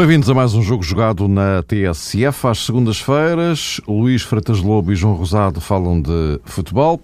Bem-vindos 0.00 0.30
a 0.30 0.34
mais 0.34 0.54
um 0.54 0.62
jogo 0.62 0.82
jogado 0.82 1.28
na 1.28 1.62
TSF. 1.62 2.46
Às 2.46 2.64
segundas-feiras, 2.64 3.82
Luís 3.86 4.22
Freitas 4.22 4.58
Lobo 4.58 4.90
e 4.90 4.96
João 4.96 5.12
Rosado 5.12 5.60
falam 5.60 6.00
de 6.00 6.40
futebol. 6.42 6.98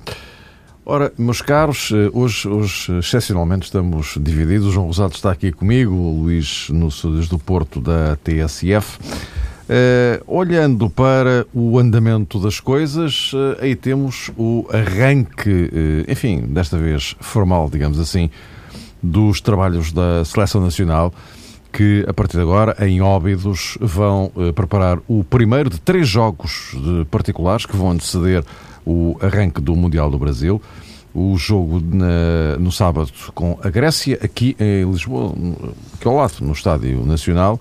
Ora, 0.83 1.13
meus 1.19 1.43
caros, 1.43 1.93
eh, 1.93 2.09
hoje, 2.15 2.49
hoje 2.49 2.99
excepcionalmente 2.99 3.67
estamos 3.67 4.15
divididos. 4.19 4.69
O 4.69 4.73
João 4.73 4.87
Rosado 4.87 5.15
está 5.15 5.31
aqui 5.31 5.53
comigo, 5.53 5.93
o 5.93 6.23
Luís 6.23 6.71
no 6.71 6.89
Estúdios 6.89 7.29
do 7.29 7.39
Porto 7.39 7.83
da 7.83 8.17
TSF. 8.17 8.97
Uh, 8.97 9.03
eh, 9.69 10.23
olhando 10.27 10.89
para 10.89 11.47
o 11.53 11.79
andamento 11.79 12.39
das 12.39 12.61
coisas, 12.61 13.31
uh, 13.35 13.61
aí 13.61 13.77
temos 13.77 14.31
o 14.39 14.67
arranque, 14.73 15.51
uh, 15.51 16.11
enfim, 16.11 16.47
desta 16.49 16.79
vez 16.79 17.15
formal, 17.21 17.69
digamos 17.71 18.01
assim, 18.01 18.31
dos 19.03 19.43
trabalhos 19.43 19.93
da 19.93 20.25
Seleção 20.25 20.63
Nacional 20.63 21.13
que, 21.77 22.07
a 22.09 22.15
partir 22.15 22.39
de 22.39 22.43
agora, 22.43 22.75
em 22.87 23.03
Óbidos, 23.03 23.77
vão 23.79 24.33
uh, 24.35 24.51
preparar 24.55 24.99
o 25.07 25.23
primeiro 25.23 25.69
de 25.69 25.79
três 25.79 26.09
jogos 26.09 26.75
de 26.75 27.05
particulares 27.11 27.67
que 27.67 27.77
vão 27.77 27.91
anteceder 27.91 28.43
o 28.87 29.15
arranque 29.21 29.61
do 29.61 29.77
Mundial 29.77 30.11
do 30.11 30.19
Brasil. 30.19 30.61
O 31.15 31.37
jogo 31.37 31.79
na, 31.79 32.57
no 32.59 32.73
sábado 32.73 33.11
com 33.35 33.59
a 33.63 33.69
Grécia, 33.69 34.19
aqui 34.23 34.57
em 34.59 34.91
Lisboa, 34.91 35.35
aqui 35.95 36.09
ao 36.09 36.17
lado, 36.17 36.37
no 36.41 36.53
Estádio 36.53 37.05
Nacional. 37.05 37.61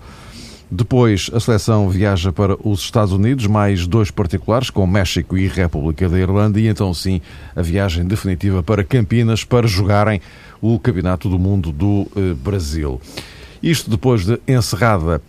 Depois, 0.71 1.29
a 1.33 1.39
seleção 1.41 1.89
viaja 1.89 2.31
para 2.31 2.55
os 2.65 2.79
Estados 2.79 3.11
Unidos, 3.11 3.47
mais 3.47 3.85
dois 3.85 4.11
particulares, 4.11 4.69
com 4.69 4.87
México 4.87 5.37
e 5.37 5.45
República 5.47 6.07
da 6.07 6.17
Irlanda, 6.17 6.57
e 6.57 6.67
então 6.67 6.93
sim 6.93 7.19
a 7.53 7.61
viagem 7.61 8.05
definitiva 8.05 8.63
para 8.63 8.81
Campinas 8.81 9.43
para 9.43 9.67
jogarem 9.67 10.21
o 10.61 10.79
Campeonato 10.79 11.27
do 11.27 11.37
Mundo 11.37 11.73
do 11.73 12.07
eh, 12.15 12.33
Brasil. 12.33 12.99
Isto 13.65 13.89
depois 13.89 14.23
de 14.23 14.39
encerrada 14.47 15.19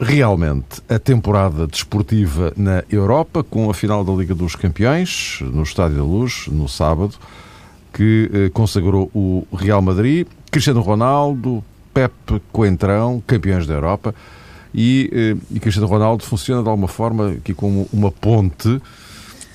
realmente 0.00 0.82
a 0.88 0.98
temporada 0.98 1.68
desportiva 1.68 2.52
na 2.56 2.82
Europa, 2.90 3.44
com 3.44 3.70
a 3.70 3.74
final 3.74 4.04
da 4.04 4.12
Liga 4.12 4.34
dos 4.34 4.56
Campeões, 4.56 5.38
no 5.40 5.62
Estádio 5.62 5.98
da 5.98 6.02
Luz, 6.02 6.48
no 6.48 6.68
sábado, 6.68 7.14
que 7.92 8.28
eh, 8.34 8.50
consagrou 8.52 9.08
o 9.14 9.46
Real 9.56 9.80
Madrid, 9.80 10.26
Cristiano 10.50 10.80
Ronaldo, 10.80 11.62
Pepe 11.94 12.42
Coentrão, 12.50 13.22
campeões 13.24 13.68
da 13.68 13.74
Europa, 13.74 14.12
e, 14.74 15.08
eh, 15.12 15.36
e 15.48 15.60
Cristiano 15.60 15.86
Ronaldo 15.86 16.24
funciona 16.24 16.60
de 16.60 16.68
alguma 16.68 16.88
forma 16.88 17.34
aqui 17.34 17.54
como 17.54 17.88
uma 17.92 18.10
ponte 18.10 18.82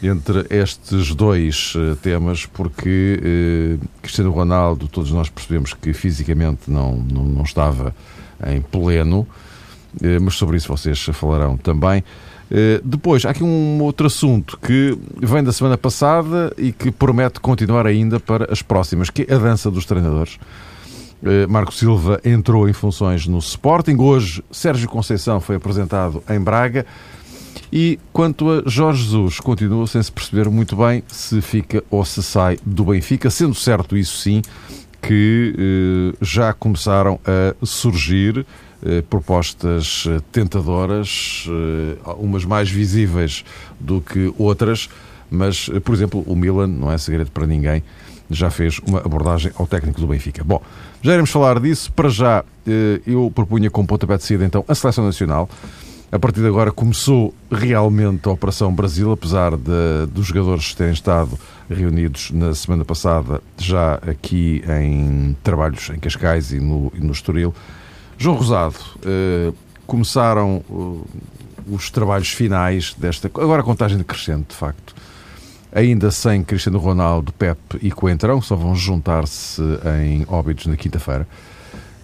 entre 0.04 0.46
estes 0.50 1.16
dois 1.16 1.74
uh, 1.76 1.96
temas, 1.96 2.46
porque 2.46 3.80
uh, 3.82 3.88
Cristiano 4.02 4.32
Ronaldo, 4.32 4.88
todos 4.88 5.12
nós 5.12 5.30
percebemos 5.30 5.74
que 5.74 5.94
fisicamente 5.94 6.70
não, 6.70 6.98
não, 6.98 7.24
não 7.24 7.44
estava 7.44 7.96
em 8.48 8.62
pleno, 8.62 9.22
uh, 9.22 9.28
mas 10.22 10.36
sobre 10.36 10.58
isso 10.58 10.68
vocês 10.68 11.00
falarão 11.14 11.56
também. 11.58 12.04
depois, 12.84 13.26
há 13.26 13.32
aqui 13.32 13.44
um 13.44 13.82
outro 13.82 14.06
assunto 14.06 14.60
que 14.62 14.98
vem 15.18 15.44
da 15.44 15.52
semana 15.52 15.78
passada 15.78 16.54
e 16.58 16.72
que 16.72 16.92
promete 16.92 17.40
continuar 17.40 17.88
ainda 17.88 18.20
para 18.20 18.52
as 18.52 18.62
próximas, 18.62 19.10
que 19.10 19.26
é 19.28 19.34
a 19.34 19.38
dança 19.38 19.72
dos 19.72 19.86
treinadores. 19.86 20.38
Marco 21.50 21.74
Silva 21.74 22.20
entrou 22.24 22.68
em 22.68 22.74
funções 22.74 23.26
no 23.26 23.40
Sporting. 23.40 23.96
Hoje, 23.98 24.44
Sérgio 24.52 24.90
Conceição 24.90 25.40
foi 25.40 25.56
apresentado 25.56 26.22
em 26.30 26.40
Braga. 26.40 26.86
E 27.76 28.00
quanto 28.12 28.52
a 28.52 28.62
Jorge 28.70 29.02
Jesus, 29.02 29.40
continua 29.40 29.88
sem 29.88 30.04
se 30.04 30.12
perceber 30.12 30.48
muito 30.48 30.76
bem 30.76 31.02
se 31.08 31.42
fica 31.42 31.84
ou 31.90 32.06
se 32.06 32.22
sai 32.22 32.60
do 32.64 32.86
Benfica, 32.86 33.32
sendo 33.32 33.56
certo 33.56 33.98
isso 33.98 34.16
sim 34.20 34.44
que 35.02 35.56
eh, 35.58 36.16
já 36.22 36.54
começaram 36.54 37.20
a 37.26 37.66
surgir 37.66 38.46
eh, 38.86 39.02
propostas 39.10 40.06
eh, 40.08 40.22
tentadoras, 40.32 41.48
eh, 41.50 41.98
umas 42.20 42.46
mais 42.46 42.70
visíveis 42.70 43.44
do 43.80 44.00
que 44.00 44.32
outras, 44.38 44.88
mas, 45.32 45.68
eh, 45.74 45.80
por 45.80 45.96
exemplo, 45.96 46.24
o 46.28 46.36
Milan, 46.36 46.68
não 46.68 46.92
é 46.92 46.98
segredo 47.00 47.32
para 47.32 47.48
ninguém, 47.48 47.84
já 48.30 48.52
fez 48.52 48.80
uma 48.88 49.00
abordagem 49.00 49.52
ao 49.56 49.66
técnico 49.66 50.00
do 50.00 50.06
Benfica. 50.06 50.44
Bom, 50.44 50.62
já 51.02 51.14
iremos 51.14 51.32
falar 51.32 51.60
disso. 51.60 51.92
Para 51.92 52.10
já, 52.10 52.46
eh, 52.68 53.02
eu 53.08 53.32
propunha 53.34 53.72
como 53.72 53.88
pontapé 53.88 54.16
de 54.18 54.24
saída, 54.26 54.46
então, 54.46 54.64
a 54.68 54.76
Seleção 54.76 55.04
Nacional. 55.04 55.50
A 56.14 56.20
partir 56.20 56.42
de 56.42 56.48
agora 56.48 56.72
começou 56.72 57.34
realmente 57.52 58.30
a 58.30 58.32
Operação 58.32 58.72
Brasil, 58.72 59.12
apesar 59.12 59.58
de, 59.58 60.06
dos 60.12 60.28
jogadores 60.28 60.76
terem 60.76 60.94
estado 60.94 61.40
reunidos 61.68 62.30
na 62.30 62.54
semana 62.54 62.86
passada, 62.86 63.42
já 63.58 63.96
aqui 63.96 64.64
em 64.80 65.36
trabalhos 65.42 65.90
em 65.90 65.98
Cascais 65.98 66.52
e 66.52 66.60
no, 66.60 66.92
e 66.94 67.00
no 67.00 67.12
Estoril. 67.12 67.52
João 68.16 68.36
Rosado, 68.36 68.76
eh, 69.04 69.52
começaram 69.88 70.64
eh, 70.70 71.18
os 71.68 71.90
trabalhos 71.90 72.30
finais 72.30 72.94
desta. 72.96 73.26
Agora 73.26 73.64
a 73.64 73.66
contagem 73.66 73.98
decrescente, 73.98 74.50
de 74.50 74.56
facto. 74.56 74.94
Ainda 75.72 76.12
sem 76.12 76.44
Cristiano 76.44 76.78
Ronaldo, 76.78 77.34
Pepe 77.34 77.80
e 77.82 77.90
Coentrão, 77.90 78.40
só 78.40 78.56
vão 78.56 78.76
juntar-se 78.76 79.64
em 80.00 80.28
óbitos 80.28 80.68
na 80.68 80.78
quinta-feira. 80.78 81.28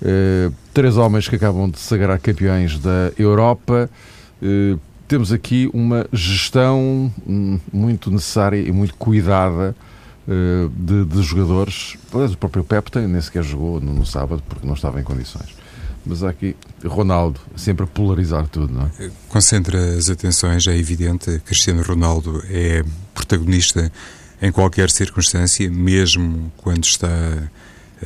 Uh, 0.02 0.52
três 0.80 0.96
homens 0.96 1.28
que 1.28 1.36
acabam 1.36 1.70
de 1.70 1.78
sagrar 1.78 2.18
campeões 2.22 2.80
da 2.80 3.12
Europa. 3.18 3.90
Uh, 4.42 4.80
temos 5.10 5.34
aqui 5.34 5.70
uma 5.74 6.08
gestão 6.14 7.14
hum, 7.28 7.60
muito 7.74 8.10
necessária 8.10 8.56
e 8.56 8.72
muito 8.72 8.94
cuidada 8.94 9.76
uh, 10.26 10.70
de, 10.70 11.04
de, 11.04 11.22
jogadores. 11.22 11.98
O 12.14 12.38
próprio 12.38 12.66
tem, 12.90 13.10
nem 13.10 13.20
sequer 13.20 13.44
jogou 13.44 13.82
no, 13.82 13.94
no, 13.94 14.06
sábado 14.06 14.42
porque 14.48 14.66
não 14.66 14.74
estava 14.74 15.02
em 15.02 15.04
condições. 15.04 15.54
Mas 16.06 16.24
há 16.24 16.30
aqui 16.30 16.56
Ronaldo, 16.86 17.42
sempre 17.58 17.84
a 17.84 17.88
polarizar 17.88 18.48
tudo, 18.48 18.72
não 18.72 18.84
é? 18.84 19.12
Concentra 19.28 19.98
as 19.98 20.10
atenções, 20.10 20.66
é 20.66 20.78
evidente. 20.78 21.42
Cristiano 21.44 21.84
Ronaldo 21.84 22.42
é 22.50 22.86
protagonista 23.14 23.92
em 24.42 24.50
qualquer 24.50 24.90
circunstância, 24.90 25.70
mesmo 25.70 26.50
quando 26.56 26.86
está 26.86 27.10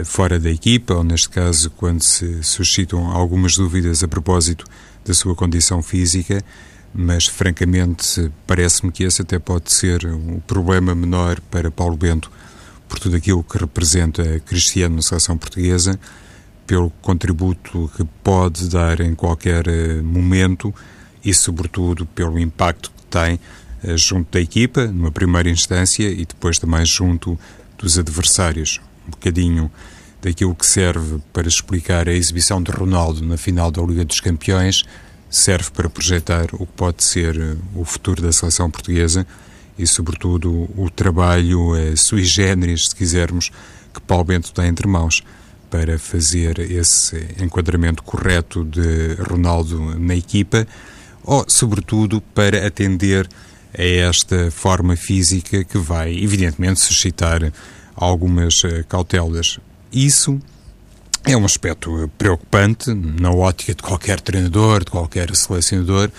fora 0.04 0.40
da 0.40 0.50
equipa, 0.50 0.96
ou 0.96 1.04
neste 1.04 1.30
caso, 1.30 1.70
quando 1.72 2.02
se 2.02 2.42
suscitam 2.44 3.12
algumas 3.12 3.56
dúvidas 3.56 4.04
a 4.04 4.08
propósito 4.08 4.66
da 5.06 5.14
sua 5.14 5.36
condição 5.36 5.82
física, 5.84 6.44
mas 6.94 7.26
francamente 7.26 8.32
parece-me 8.48 8.92
que 8.92 9.04
esse 9.04 9.22
até 9.22 9.38
pode 9.38 9.72
ser 9.72 10.06
um 10.06 10.40
problema 10.40 10.96
menor 10.96 11.40
para 11.52 11.70
Paulo 11.70 11.98
Bento, 11.98 12.32
por 12.88 13.00
tudo 13.00 13.16
aquilo 13.16 13.44
que 13.44 13.58
representa 13.58 14.40
Cristiano 14.42 14.96
na 14.96 15.02
seleção 15.02 15.38
portuguesa, 15.38 16.00
pelo 16.66 16.90
contributo 17.02 17.92
que 17.96 18.04
pode 18.24 18.70
dar 18.70 19.00
em 19.00 19.14
qualquer 19.14 19.68
eh, 19.68 20.02
momento 20.02 20.74
e, 21.24 21.34
sobretudo, 21.34 22.06
pelo 22.06 22.40
impacto 22.40 22.92
que 22.96 23.04
tem 23.08 23.40
eh, 23.84 23.98
junto 23.98 24.32
da 24.32 24.40
equipa, 24.40 24.88
numa 24.88 25.12
primeira 25.12 25.50
instância, 25.50 26.08
e 26.10 26.26
depois 26.26 26.58
também 26.58 26.86
junto 26.86 27.38
dos 27.78 27.98
adversários 27.98 28.80
um 29.08 29.12
bocadinho 29.12 29.72
daquilo 30.22 30.56
que 30.56 30.66
serve 30.66 31.20
para 31.34 31.48
explicar 31.48 32.08
a 32.08 32.14
exibição 32.14 32.64
de 32.64 32.72
Ronaldo 32.72 33.26
na 33.26 33.36
final 33.36 33.70
da 33.70 33.82
Liga 33.82 34.06
dos 34.06 34.22
Campeões, 34.22 34.84
serve 35.30 35.70
para 35.72 35.90
projetar 35.90 36.48
o 36.54 36.66
que 36.66 36.74
pode 36.74 37.04
ser 37.04 37.36
eh, 37.38 37.56
o 37.76 37.84
futuro 37.84 38.22
da 38.22 38.32
seleção 38.32 38.70
portuguesa 38.70 39.28
e, 39.78 39.86
sobretudo, 39.86 40.70
o 40.78 40.90
trabalho 40.90 41.76
eh, 41.76 41.96
sui 41.96 42.24
generis, 42.24 42.90
se 42.90 42.96
quisermos, 42.96 43.52
que 43.94 44.00
Paulo 44.02 44.24
Bento 44.24 44.54
tem 44.54 44.68
entre 44.68 44.88
mãos 44.88 45.24
para 45.70 45.98
fazer 45.98 46.60
esse 46.60 47.18
enquadramento 47.40 48.04
correto 48.04 48.64
de 48.64 49.16
Ronaldo 49.28 50.00
na 50.00 50.16
equipa, 50.16 50.68
ou, 51.24 51.44
sobretudo, 51.48 52.22
para 52.22 52.66
atender 52.66 53.28
a 53.76 53.84
esta 53.84 54.52
forma 54.52 54.96
física 54.96 55.64
que 55.64 55.80
vai, 55.80 56.14
evidentemente, 56.14 56.80
suscitar 56.80 57.52
algumas 57.96 58.64
eh, 58.64 58.84
cautelas. 58.88 59.60
Isso 59.92 60.40
é 61.26 61.38
um 61.38 61.46
aspecto 61.46 62.10
preocupante 62.18 62.94
na 62.94 63.32
ótica 63.32 63.74
de 63.74 63.82
qualquer 63.82 64.20
treinador, 64.20 64.84
de 64.84 64.92
qualquer 64.92 65.34
selecionador. 65.36 66.10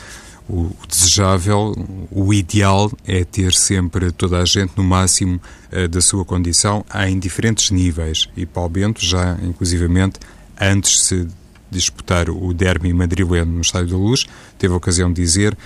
O 0.49 0.71
desejável, 0.87 1.75
o 2.11 2.33
ideal 2.33 2.93
é 3.07 3.25
ter 3.25 3.55
sempre 3.55 4.13
toda 4.13 4.39
a 4.39 4.45
gente 4.45 4.73
no 4.77 4.85
máximo 4.85 5.41
uh, 5.73 5.89
da 5.89 6.03
sua 6.03 6.25
condição 6.25 6.85
em 7.07 7.19
diferentes 7.19 7.71
níveis. 7.71 8.29
E 8.37 8.45
Paulo 8.45 8.69
Bento 8.69 9.05
já, 9.05 9.39
inclusivamente, 9.43 10.19
antes 10.61 10.93
de 10.93 10.99
se 10.99 11.29
disputar 11.71 12.29
o 12.29 12.53
derby 12.53 12.93
madrileno 12.93 13.53
no 13.53 13.63
Estádio 13.63 13.91
da 13.91 13.97
Luz, 13.97 14.27
teve 14.59 14.73
a 14.75 14.77
ocasião 14.77 15.11
de 15.11 15.21
dizer 15.21 15.57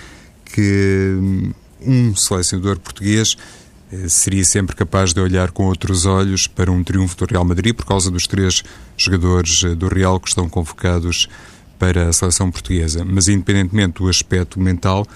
que 0.45 1.17
hum, 1.19 1.51
um 1.81 2.15
selecionador 2.15 2.79
português 2.79 3.35
eh, 3.35 3.58
seria 4.07 4.43
sempre 4.43 4.75
capaz 4.75 5.13
de 5.13 5.19
olhar 5.19 5.51
com 5.51 5.65
outros 5.65 6.05
olhos 6.05 6.47
para 6.47 6.71
um 6.71 6.83
triunfo 6.83 7.17
do 7.17 7.25
Real 7.25 7.43
Madrid 7.43 7.73
por 7.73 7.85
causa 7.85 8.11
dos 8.11 8.27
três 8.27 8.63
jogadores 8.97 9.63
eh, 9.63 9.75
do 9.75 9.87
Real 9.87 10.19
que 10.19 10.27
estão 10.27 10.47
convocados 10.47 11.27
para 11.77 12.09
a 12.09 12.13
seleção 12.13 12.51
portuguesa. 12.51 13.03
Mas, 13.05 13.27
independentemente 13.27 14.01
do 14.01 14.09
aspecto 14.09 14.59
mental, 14.59 15.07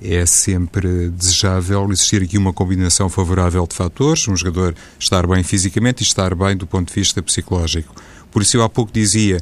é 0.00 0.24
sempre 0.24 1.10
desejável 1.10 1.86
existir 1.90 2.22
aqui 2.22 2.38
uma 2.38 2.52
combinação 2.52 3.08
favorável 3.08 3.66
de 3.66 3.74
fatores, 3.74 4.26
um 4.26 4.36
jogador 4.36 4.74
estar 4.98 5.26
bem 5.26 5.42
fisicamente 5.42 6.00
e 6.00 6.06
estar 6.06 6.34
bem 6.34 6.56
do 6.56 6.66
ponto 6.66 6.88
de 6.88 6.94
vista 6.94 7.22
psicológico. 7.22 7.94
Por 8.30 8.42
isso, 8.42 8.56
eu 8.56 8.62
há 8.62 8.68
pouco 8.68 8.92
dizia 8.92 9.40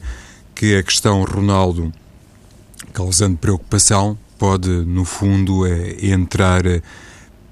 que 0.54 0.76
a 0.76 0.82
questão 0.82 1.22
Ronaldo 1.22 1.93
causando 2.93 3.36
preocupação, 3.36 4.19
pode, 4.38 4.69
no 4.69 5.04
fundo, 5.04 5.64
entrar 6.02 6.62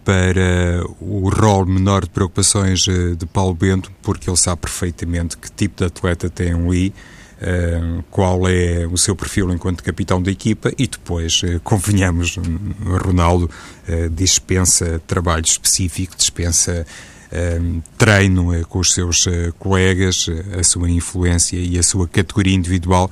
para 0.08 0.87
o 1.02 1.28
rol 1.28 1.66
menor 1.66 2.05
de 2.05 2.08
preocupações 2.08 2.81
de 2.81 3.26
Paulo 3.26 3.52
Bento, 3.52 3.93
porque 4.00 4.31
ele 4.31 4.38
sabe 4.38 4.62
perfeitamente 4.62 5.37
que 5.37 5.52
tipo 5.52 5.76
de 5.76 5.84
atleta 5.84 6.31
tem 6.31 6.55
ali, 6.55 6.94
Uh, 7.40 8.02
qual 8.10 8.49
é 8.49 8.84
o 8.90 8.99
seu 8.99 9.14
perfil 9.14 9.52
enquanto 9.52 9.81
capitão 9.81 10.20
da 10.20 10.28
equipa 10.28 10.72
e 10.76 10.88
depois, 10.88 11.40
uh, 11.44 11.60
convenhamos, 11.62 12.37
Ronaldo 12.84 13.49
dispensa 14.10 15.00
trabalho 15.06 15.44
específico, 15.44 16.16
dispensa 16.16 16.84
treino 17.96 18.66
com 18.66 18.81
os 18.81 18.93
seus 18.93 19.25
colegas, 19.56 20.26
a 20.58 20.64
sua 20.64 20.90
influência 20.90 21.56
e 21.56 21.78
a 21.78 21.82
sua 21.84 22.08
categoria 22.08 22.56
individual 22.56 23.08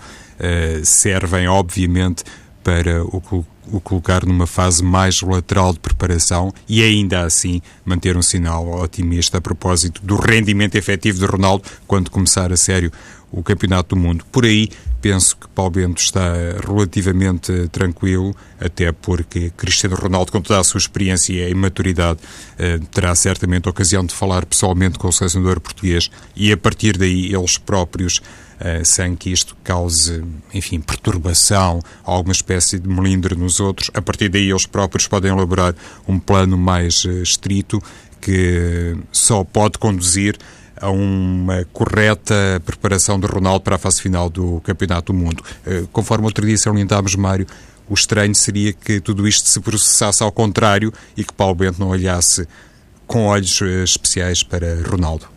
servem, 0.82 1.46
obviamente, 1.46 2.24
para 2.66 3.04
o, 3.04 3.22
o 3.70 3.80
colocar 3.80 4.26
numa 4.26 4.44
fase 4.44 4.82
mais 4.82 5.22
lateral 5.22 5.72
de 5.72 5.78
preparação 5.78 6.52
e 6.68 6.82
ainda 6.82 7.22
assim 7.22 7.62
manter 7.84 8.16
um 8.16 8.22
sinal 8.22 8.82
otimista 8.82 9.38
a 9.38 9.40
propósito 9.40 10.02
do 10.02 10.16
rendimento 10.16 10.74
efetivo 10.74 11.20
de 11.20 11.26
Ronaldo 11.26 11.62
quando 11.86 12.10
começar 12.10 12.52
a 12.52 12.56
sério 12.56 12.90
o 13.30 13.40
Campeonato 13.40 13.94
do 13.94 14.00
Mundo. 14.00 14.24
Por 14.32 14.44
aí, 14.44 14.68
penso 15.00 15.36
que 15.36 15.46
Paulo 15.48 15.70
Bento 15.70 16.02
está 16.02 16.32
relativamente 16.66 17.68
tranquilo, 17.68 18.34
até 18.58 18.90
porque 18.90 19.52
Cristiano 19.56 19.94
Ronaldo, 19.94 20.32
com 20.32 20.40
toda 20.40 20.58
a 20.58 20.64
sua 20.64 20.78
experiência 20.78 21.48
e 21.48 21.54
maturidade, 21.54 22.18
eh, 22.58 22.80
terá 22.90 23.14
certamente 23.14 23.68
a 23.68 23.70
ocasião 23.70 24.04
de 24.04 24.12
falar 24.12 24.44
pessoalmente 24.44 24.98
com 24.98 25.06
o 25.06 25.12
selecionador 25.12 25.60
português 25.60 26.10
e, 26.34 26.50
a 26.50 26.56
partir 26.56 26.98
daí, 26.98 27.32
eles 27.32 27.58
próprios 27.58 28.20
sem 28.84 29.14
que 29.14 29.30
isto 29.30 29.56
cause, 29.62 30.24
enfim, 30.54 30.80
perturbação, 30.80 31.80
alguma 32.02 32.32
espécie 32.32 32.78
de 32.78 32.88
melindre 32.88 33.34
nos 33.34 33.60
outros. 33.60 33.90
A 33.94 34.00
partir 34.00 34.28
daí, 34.28 34.50
eles 34.50 34.66
próprios 34.66 35.06
podem 35.06 35.30
elaborar 35.30 35.74
um 36.08 36.18
plano 36.18 36.56
mais 36.56 37.04
uh, 37.04 37.22
estrito 37.22 37.82
que 38.20 38.96
só 39.12 39.44
pode 39.44 39.78
conduzir 39.78 40.36
a 40.80 40.90
uma 40.90 41.64
correta 41.72 42.60
preparação 42.64 43.18
de 43.18 43.26
Ronaldo 43.26 43.62
para 43.62 43.76
a 43.76 43.78
fase 43.78 44.02
final 44.02 44.28
do 44.28 44.60
Campeonato 44.62 45.12
do 45.12 45.18
Mundo. 45.18 45.42
Eh, 45.64 45.84
conforme 45.92 46.26
outro 46.26 46.44
dia 46.44 46.58
salientámos, 46.58 47.14
Mário, 47.14 47.46
o 47.88 47.94
estranho 47.94 48.34
seria 48.34 48.72
que 48.72 49.00
tudo 49.00 49.26
isto 49.26 49.48
se 49.48 49.60
processasse 49.60 50.22
ao 50.22 50.32
contrário 50.32 50.92
e 51.16 51.24
que 51.24 51.32
Paulo 51.32 51.54
Bento 51.54 51.80
não 51.80 51.88
olhasse 51.88 52.46
com 53.06 53.26
olhos 53.26 53.60
eh, 53.62 53.84
especiais 53.84 54.42
para 54.42 54.82
Ronaldo. 54.82 55.35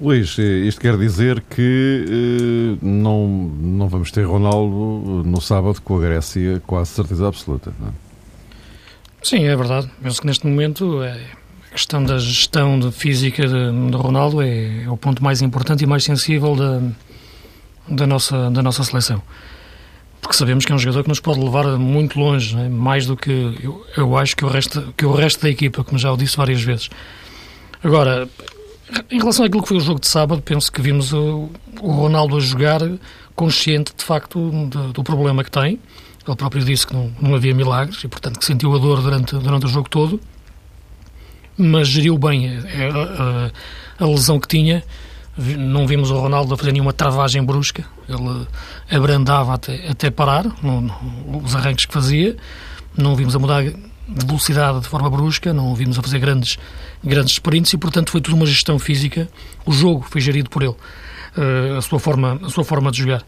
Luís, 0.00 0.38
eh, 0.38 0.42
isto 0.42 0.80
quer 0.80 0.96
dizer 0.98 1.42
que 1.48 2.76
não, 2.82 3.26
não 3.28 3.88
vamos 3.88 4.10
ter 4.10 4.24
Ronaldo 4.24 5.22
no 5.24 5.40
sábado 5.40 5.80
com 5.82 5.96
a 5.96 6.00
Grécia, 6.00 6.62
quase 6.66 6.90
certeza 6.90 7.26
absoluta. 7.26 7.72
Não 7.80 7.88
é? 7.88 8.06
Sim, 9.26 9.44
é 9.44 9.56
verdade. 9.56 9.90
Penso 10.00 10.20
que 10.20 10.26
neste 10.28 10.46
momento 10.46 11.02
é, 11.02 11.18
a 11.68 11.72
questão 11.72 12.04
da 12.04 12.16
gestão 12.16 12.78
de 12.78 12.92
física 12.92 13.44
de, 13.44 13.90
de 13.90 13.96
Ronaldo 13.96 14.40
é, 14.40 14.84
é, 14.84 14.88
o 14.88 14.96
ponto 14.96 15.20
mais 15.24 15.42
importante 15.42 15.82
e 15.82 15.86
mais 15.86 16.04
sensível 16.04 16.54
da, 16.54 16.80
da, 17.88 18.06
nossa, 18.06 18.50
da 18.50 18.62
nossa 18.62 18.84
seleção. 18.84 19.20
Porque 20.20 20.36
sabemos 20.36 20.64
que 20.64 20.70
é 20.70 20.74
um 20.76 20.78
jogador 20.78 21.02
que 21.02 21.08
nos 21.08 21.18
pode 21.18 21.40
levar 21.40 21.76
muito 21.76 22.20
longe, 22.20 22.56
é? 22.56 22.68
mais 22.68 23.04
do 23.06 23.16
que 23.16 23.58
eu, 23.60 23.84
eu 23.96 24.16
acho 24.16 24.36
que 24.36 24.44
o, 24.44 24.48
resto, 24.48 24.94
que 24.96 25.04
o 25.04 25.12
resto 25.12 25.42
da 25.42 25.50
equipa, 25.50 25.82
como 25.82 25.98
já 25.98 26.12
o 26.12 26.16
disse 26.16 26.36
várias 26.36 26.62
vezes. 26.62 26.88
Agora, 27.82 28.28
em 29.10 29.18
relação 29.18 29.44
àquilo 29.44 29.62
que 29.62 29.68
foi 29.68 29.76
o 29.76 29.80
jogo 29.80 30.00
de 30.00 30.06
sábado, 30.06 30.40
penso 30.42 30.70
que 30.70 30.80
vimos 30.80 31.12
o, 31.12 31.50
Ronaldo 31.80 32.36
a 32.36 32.40
jogar 32.40 32.80
consciente, 33.34 33.92
de 33.96 34.04
facto, 34.04 34.50
de, 34.70 34.92
do 34.92 35.02
problema 35.02 35.42
que 35.44 35.50
tem. 35.50 35.80
Ele 36.26 36.36
próprio 36.36 36.64
disse 36.64 36.86
que 36.86 36.94
não, 36.94 37.12
não 37.20 37.34
havia 37.34 37.54
milagres 37.54 38.02
e, 38.02 38.08
portanto, 38.08 38.38
que 38.38 38.44
sentiu 38.44 38.74
a 38.74 38.78
dor 38.78 39.00
durante, 39.00 39.36
durante 39.36 39.66
o 39.66 39.68
jogo 39.68 39.88
todo 39.88 40.20
mas 41.56 41.88
geriu 41.88 42.18
bem 42.18 42.58
a, 42.58 44.02
a, 44.02 44.04
a, 44.04 44.08
lesão 44.08 44.38
que 44.38 44.48
tinha. 44.48 44.84
Não 45.36 45.86
vimos 45.86 46.10
o 46.10 46.18
Ronaldo 46.18 46.54
a 46.54 46.56
fazer 46.56 46.72
nenhuma 46.72 46.94
travagem 46.94 47.44
brusca, 47.44 47.84
ele 48.08 48.46
abrandava 48.90 49.54
até, 49.54 49.88
até 49.88 50.10
parar 50.10 50.46
no, 50.62 50.80
no, 50.80 51.42
os 51.44 51.54
arranques 51.54 51.84
que 51.84 51.92
fazia. 51.92 52.36
Não 52.96 53.14
vimos 53.14 53.36
a 53.36 53.38
mudar 53.38 53.62
de 54.08 54.26
velocidade 54.26 54.80
de 54.80 54.88
forma 54.88 55.10
brusca, 55.10 55.52
não 55.52 55.74
vimos 55.74 55.98
a 55.98 56.02
fazer 56.02 56.18
grandes, 56.18 56.58
grandes 57.02 57.32
sprints 57.32 57.72
e, 57.72 57.78
portanto, 57.78 58.10
foi 58.10 58.20
tudo 58.20 58.36
uma 58.36 58.46
gestão 58.46 58.78
física. 58.78 59.28
O 59.64 59.72
jogo 59.72 60.06
foi 60.08 60.20
gerido 60.20 60.48
por 60.48 60.62
ele, 60.62 60.74
eh, 61.36 61.76
a 61.76 61.82
sua 61.82 61.98
forma, 61.98 62.40
a 62.42 62.48
sua 62.48 62.64
forma 62.64 62.90
de 62.90 62.98
jogar. 62.98 63.24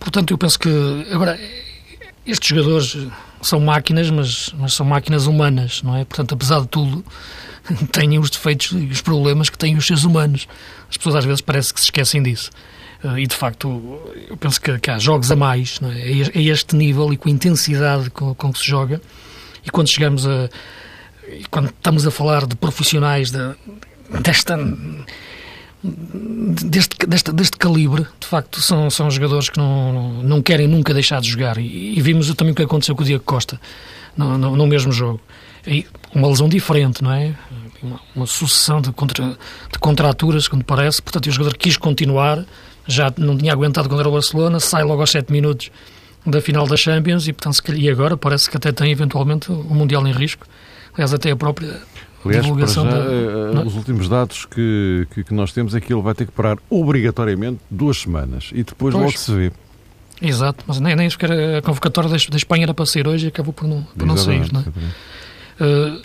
Portanto, 0.00 0.32
eu 0.32 0.38
penso 0.38 0.58
que 0.58 0.68
agora 1.12 1.38
estes 2.26 2.48
jogadores 2.48 2.96
são 3.40 3.60
máquinas, 3.60 4.10
mas, 4.10 4.54
mas 4.58 4.74
são 4.74 4.84
máquinas 4.84 5.26
humanas, 5.26 5.82
não 5.82 5.96
é? 5.96 6.04
Portanto, 6.04 6.34
apesar 6.34 6.60
de 6.60 6.68
tudo, 6.68 7.04
têm 7.92 8.18
os 8.18 8.30
defeitos 8.30 8.72
e 8.72 8.86
os 8.86 9.00
problemas 9.00 9.48
que 9.48 9.58
têm 9.58 9.76
os 9.76 9.86
seres 9.86 10.04
humanos. 10.04 10.48
As 10.90 10.96
pessoas 10.96 11.16
às 11.16 11.24
vezes 11.24 11.40
parece 11.40 11.72
que 11.72 11.80
se 11.80 11.86
esquecem 11.86 12.22
disso. 12.22 12.50
Uh, 13.02 13.18
e 13.18 13.26
de 13.26 13.36
facto, 13.36 14.00
eu 14.28 14.36
penso 14.36 14.60
que, 14.60 14.78
que 14.78 14.90
há 14.90 14.98
jogos 14.98 15.30
a 15.30 15.36
mais, 15.36 15.78
não 15.80 15.90
é? 15.90 15.94
a 15.94 16.40
este 16.40 16.74
nível 16.74 17.12
e 17.12 17.16
com 17.16 17.28
a 17.28 17.32
intensidade 17.32 18.08
com, 18.10 18.34
com 18.34 18.52
que 18.52 18.58
se 18.58 18.66
joga. 18.66 19.00
E 19.64 19.70
quando 19.70 19.88
chegamos 19.88 20.26
a. 20.26 20.48
Quando 21.50 21.66
estamos 21.68 22.06
a 22.06 22.10
falar 22.10 22.46
de 22.46 22.54
profissionais 22.54 23.30
de, 23.30 23.54
desta 24.20 24.56
deste, 25.84 27.06
deste, 27.06 27.32
deste 27.32 27.56
calibre, 27.58 28.06
de 28.18 28.26
facto, 28.26 28.60
são, 28.60 28.88
são 28.88 29.10
jogadores 29.10 29.50
que 29.50 29.58
não, 29.58 30.22
não, 30.22 30.42
querem 30.42 30.66
nunca 30.66 30.94
deixar 30.94 31.20
de 31.20 31.28
jogar. 31.28 31.58
E, 31.58 31.98
e, 31.98 32.00
vimos 32.00 32.32
também 32.34 32.52
o 32.52 32.54
que 32.54 32.62
aconteceu 32.62 32.96
com 32.96 33.02
o 33.02 33.04
Diego 33.04 33.22
Costa 33.24 33.60
no, 34.16 34.38
no, 34.38 34.56
no 34.56 34.66
mesmo 34.66 34.92
jogo. 34.92 35.20
E 35.66 35.86
uma 36.14 36.28
lesão 36.28 36.48
diferente, 36.48 37.02
não 37.02 37.12
é? 37.12 37.34
Uma, 37.82 38.00
uma 38.16 38.26
sucessão 38.26 38.80
de, 38.80 38.92
contra, 38.92 39.36
de 39.72 39.78
contraturas, 39.78 40.48
quando 40.48 40.64
parece. 40.64 41.02
Portanto, 41.02 41.26
o 41.26 41.30
jogador 41.30 41.56
quis 41.56 41.76
continuar, 41.76 42.44
já 42.86 43.12
não 43.18 43.36
tinha 43.36 43.52
aguentado 43.52 43.88
contra 43.88 44.08
o 44.08 44.12
Barcelona, 44.12 44.60
sai 44.60 44.84
logo 44.84 45.00
aos 45.00 45.10
7 45.10 45.30
minutos 45.30 45.70
da 46.26 46.40
final 46.40 46.66
da 46.66 46.76
Champions 46.76 47.28
e, 47.28 47.32
portanto, 47.32 47.74
e 47.74 47.88
agora 47.88 48.16
parece 48.16 48.50
que 48.50 48.56
até 48.56 48.72
tem 48.72 48.90
eventualmente 48.90 49.50
o 49.52 49.74
Mundial 49.74 50.06
em 50.06 50.12
risco. 50.12 50.46
Aliás, 50.94 51.12
até 51.12 51.30
a 51.30 51.36
própria 51.36 51.80
Aliás, 52.24 52.46
para 52.46 52.66
já, 52.66 52.82
da... 52.82 52.96
Eh, 52.96 53.66
os 53.66 53.74
últimos 53.74 54.08
dados 54.08 54.46
que, 54.46 55.06
que, 55.12 55.24
que, 55.24 55.34
nós 55.34 55.52
temos 55.52 55.74
é 55.74 55.80
que 55.80 55.92
ele 55.92 56.00
vai 56.00 56.14
ter 56.14 56.24
que 56.26 56.32
parar 56.32 56.56
obrigatoriamente 56.70 57.60
duas 57.70 57.98
semanas 57.98 58.50
e 58.52 58.62
depois 58.62 58.94
pois. 58.94 59.04
logo 59.04 59.18
se 59.18 59.34
vê. 59.34 59.52
Exato, 60.22 60.64
mas 60.66 60.80
nem, 60.80 60.96
nem 60.96 61.10
sequer 61.10 61.58
a 61.58 61.62
convocatória 61.62 62.08
da, 62.08 62.16
da 62.16 62.36
Espanha 62.36 62.64
era 62.64 62.72
para 62.72 62.86
sair 62.86 63.06
hoje 63.06 63.26
e 63.26 63.28
acabou 63.28 63.52
por 63.52 63.68
não, 63.68 63.82
por 63.82 64.06
não 64.06 64.16
sair. 64.16 64.50
Não 64.50 64.60
é? 64.60 65.64
uh, 65.64 66.02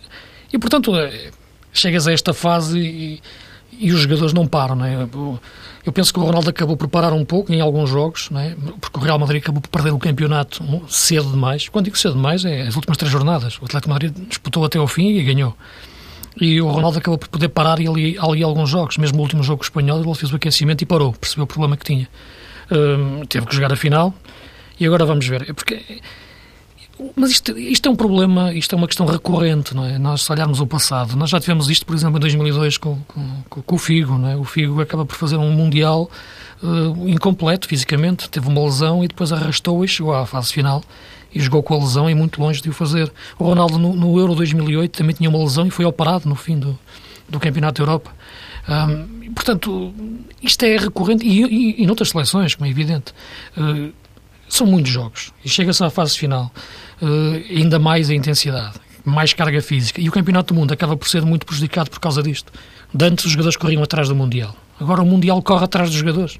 e 0.51 0.59
portanto, 0.59 0.93
eh, 0.97 1.31
chegas 1.71 2.07
a 2.07 2.11
esta 2.11 2.33
fase 2.33 2.79
e, 2.79 3.21
e 3.71 3.91
os 3.91 4.01
jogadores 4.01 4.33
não 4.33 4.47
param. 4.47 4.75
Não 4.75 4.85
é? 4.85 5.07
Eu 5.85 5.93
penso 5.93 6.13
que 6.13 6.19
o 6.19 6.23
Ronaldo 6.23 6.49
acabou 6.49 6.75
por 6.75 6.87
parar 6.87 7.13
um 7.13 7.25
pouco 7.25 7.51
em 7.53 7.61
alguns 7.61 7.89
jogos, 7.89 8.29
não 8.29 8.39
é? 8.39 8.55
porque 8.79 8.99
o 8.99 9.01
Real 9.01 9.17
Madrid 9.17 9.41
acabou 9.41 9.61
por 9.61 9.69
perder 9.69 9.91
o 9.91 9.99
campeonato 9.99 10.63
cedo 10.87 11.31
demais. 11.31 11.69
Quando 11.69 11.85
digo 11.85 11.97
cedo 11.97 12.15
demais, 12.15 12.45
é 12.45 12.61
as 12.61 12.75
últimas 12.75 12.97
três 12.97 13.11
jornadas. 13.11 13.57
O 13.61 13.65
Atlético 13.65 13.89
Madrid 13.89 14.13
disputou 14.27 14.65
até 14.65 14.77
ao 14.77 14.87
fim 14.87 15.09
e 15.09 15.23
ganhou. 15.23 15.55
E 16.39 16.61
o 16.61 16.69
Ronaldo 16.69 16.99
acabou 16.99 17.17
por 17.17 17.27
poder 17.27 17.49
parar 17.49 17.79
ali, 17.79 18.17
ali 18.17 18.43
alguns 18.43 18.69
jogos. 18.69 18.97
Mesmo 18.97 19.19
o 19.19 19.21
último 19.21 19.43
jogo 19.43 19.63
espanhol, 19.63 20.01
ele 20.01 20.15
fez 20.15 20.31
o 20.31 20.35
aquecimento 20.35 20.81
e 20.81 20.85
parou, 20.85 21.13
percebeu 21.13 21.43
o 21.43 21.47
problema 21.47 21.75
que 21.75 21.85
tinha. 21.85 22.07
Um, 22.71 23.25
teve 23.25 23.45
que 23.47 23.55
jogar 23.55 23.73
a 23.73 23.75
final 23.75 24.13
e 24.79 24.85
agora 24.85 25.05
vamos 25.05 25.27
ver. 25.27 25.49
É 25.49 25.53
porque, 25.53 26.01
mas 27.15 27.31
isto, 27.31 27.57
isto 27.57 27.87
é 27.87 27.91
um 27.91 27.95
problema, 27.95 28.53
isto 28.53 28.75
é 28.75 28.77
uma 28.77 28.87
questão 28.87 29.05
recorrente, 29.05 29.73
não 29.75 29.85
é? 29.85 29.97
Nós, 29.97 30.23
se 30.23 30.31
olharmos 30.31 30.59
o 30.59 30.67
passado, 30.67 31.15
nós 31.15 31.29
já 31.29 31.39
tivemos 31.39 31.69
isto, 31.69 31.85
por 31.85 31.95
exemplo, 31.95 32.17
em 32.17 32.21
2002 32.21 32.77
com, 32.77 32.97
com, 33.49 33.61
com 33.61 33.75
o 33.75 33.77
Figo, 33.77 34.17
não 34.17 34.29
é? 34.29 34.35
O 34.35 34.43
Figo 34.43 34.81
acaba 34.81 35.05
por 35.05 35.15
fazer 35.15 35.37
um 35.37 35.51
Mundial 35.51 36.09
uh, 36.61 37.07
incompleto 37.09 37.67
fisicamente, 37.67 38.29
teve 38.29 38.47
uma 38.47 38.63
lesão 38.63 39.03
e 39.03 39.07
depois 39.07 39.31
arrastou 39.31 39.83
e 39.83 39.87
chegou 39.87 40.13
à 40.13 40.25
fase 40.25 40.51
final 40.51 40.83
e 41.33 41.39
jogou 41.39 41.63
com 41.63 41.75
a 41.75 41.77
lesão 41.77 42.09
e 42.09 42.15
muito 42.15 42.41
longe 42.41 42.61
de 42.61 42.69
o 42.69 42.73
fazer. 42.73 43.11
O 43.37 43.43
Ronaldo 43.43 43.77
no, 43.77 43.93
no 43.93 44.19
Euro 44.19 44.35
2008 44.35 44.97
também 44.97 45.15
tinha 45.15 45.29
uma 45.29 45.39
lesão 45.39 45.65
e 45.65 45.71
foi 45.71 45.85
operado 45.85 46.27
no 46.27 46.35
fim 46.35 46.57
do, 46.57 46.77
do 47.29 47.39
Campeonato 47.39 47.81
da 47.81 47.89
Europa. 47.89 48.11
Um, 48.67 49.33
portanto, 49.33 49.93
isto 50.41 50.63
é 50.63 50.77
recorrente 50.77 51.25
e, 51.25 51.43
e, 51.43 51.83
e 51.83 51.87
noutras 51.87 52.09
seleções, 52.09 52.55
como 52.55 52.67
é 52.67 52.69
evidente. 52.69 53.13
Uh, 53.57 53.93
são 54.49 54.65
muitos 54.65 54.91
jogos 54.91 55.31
e 55.45 55.49
chega-se 55.49 55.83
à 55.83 55.89
fase 55.89 56.17
final, 56.17 56.51
ainda 57.49 57.79
mais 57.79 58.09
a 58.09 58.13
intensidade, 58.13 58.73
mais 59.05 59.33
carga 59.33 59.61
física. 59.61 60.01
E 60.01 60.09
o 60.09 60.11
Campeonato 60.11 60.53
do 60.53 60.59
Mundo 60.59 60.73
acaba 60.73 60.95
por 60.97 61.07
ser 61.07 61.23
muito 61.23 61.45
prejudicado 61.45 61.89
por 61.89 61.99
causa 61.99 62.21
disto. 62.21 62.51
De 62.93 63.05
antes 63.05 63.25
os 63.25 63.31
jogadores 63.31 63.57
corriam 63.57 63.83
atrás 63.83 64.09
do 64.09 64.15
Mundial. 64.15 64.55
Agora 64.79 65.01
o 65.01 65.05
Mundial 65.05 65.41
corre 65.41 65.65
atrás 65.65 65.89
dos 65.89 65.99
jogadores 65.99 66.39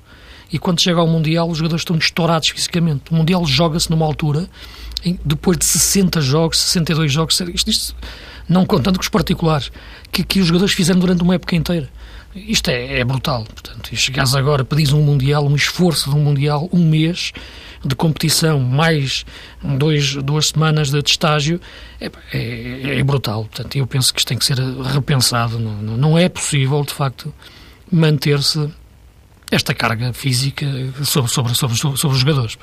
e 0.51 0.57
quando 0.57 0.81
chega 0.81 0.99
ao 0.99 1.07
Mundial 1.07 1.49
os 1.49 1.57
jogadores 1.57 1.81
estão 1.81 1.97
estourados 1.97 2.49
fisicamente. 2.49 3.11
O 3.11 3.15
Mundial 3.15 3.45
joga-se 3.45 3.89
numa 3.89 4.05
altura, 4.05 4.49
depois 5.23 5.57
de 5.57 5.65
60 5.65 6.21
jogos, 6.21 6.59
62 6.59 7.11
jogos, 7.11 7.39
isto, 7.53 7.69
isto 7.69 7.95
não 8.47 8.65
contando 8.65 8.97
com 8.97 9.03
os 9.03 9.09
particulares, 9.09 9.71
que, 10.11 10.23
que 10.23 10.39
os 10.39 10.47
jogadores 10.47 10.73
fizeram 10.73 10.99
durante 10.99 11.21
uma 11.21 11.35
época 11.35 11.55
inteira. 11.55 11.89
Isto 12.35 12.69
é, 12.69 12.99
é 12.99 13.03
brutal. 13.03 13.43
Portanto, 13.43 13.89
e 13.91 13.95
chegares 13.95 14.35
agora, 14.35 14.63
pedis 14.63 14.91
um 14.91 15.01
Mundial, 15.01 15.45
um 15.45 15.55
esforço 15.55 16.09
de 16.09 16.15
um 16.15 16.19
Mundial, 16.19 16.69
um 16.71 16.87
mês 16.87 17.31
de 17.83 17.95
competição, 17.95 18.59
mais 18.59 19.25
dois, 19.63 20.15
duas 20.15 20.49
semanas 20.49 20.91
de, 20.91 20.99
estágio, 20.99 21.59
é, 21.99 22.11
é, 22.33 22.99
é, 22.99 23.03
brutal. 23.03 23.45
Portanto, 23.45 23.75
eu 23.77 23.87
penso 23.87 24.13
que 24.13 24.19
isto 24.19 24.27
tem 24.27 24.37
que 24.37 24.45
ser 24.45 24.59
repensado. 24.59 25.57
Não, 25.59 25.97
não 25.97 26.17
é 26.17 26.29
possível, 26.29 26.83
de 26.83 26.93
facto, 26.93 27.33
manter-se 27.91 28.69
esta 29.51 29.73
carga 29.73 30.13
física 30.13 30.65
sobre, 31.03 31.31
sobre, 31.31 31.55
sobre, 31.55 31.77
sobre 31.77 32.15
os 32.15 32.19
jogadores. 32.19 32.57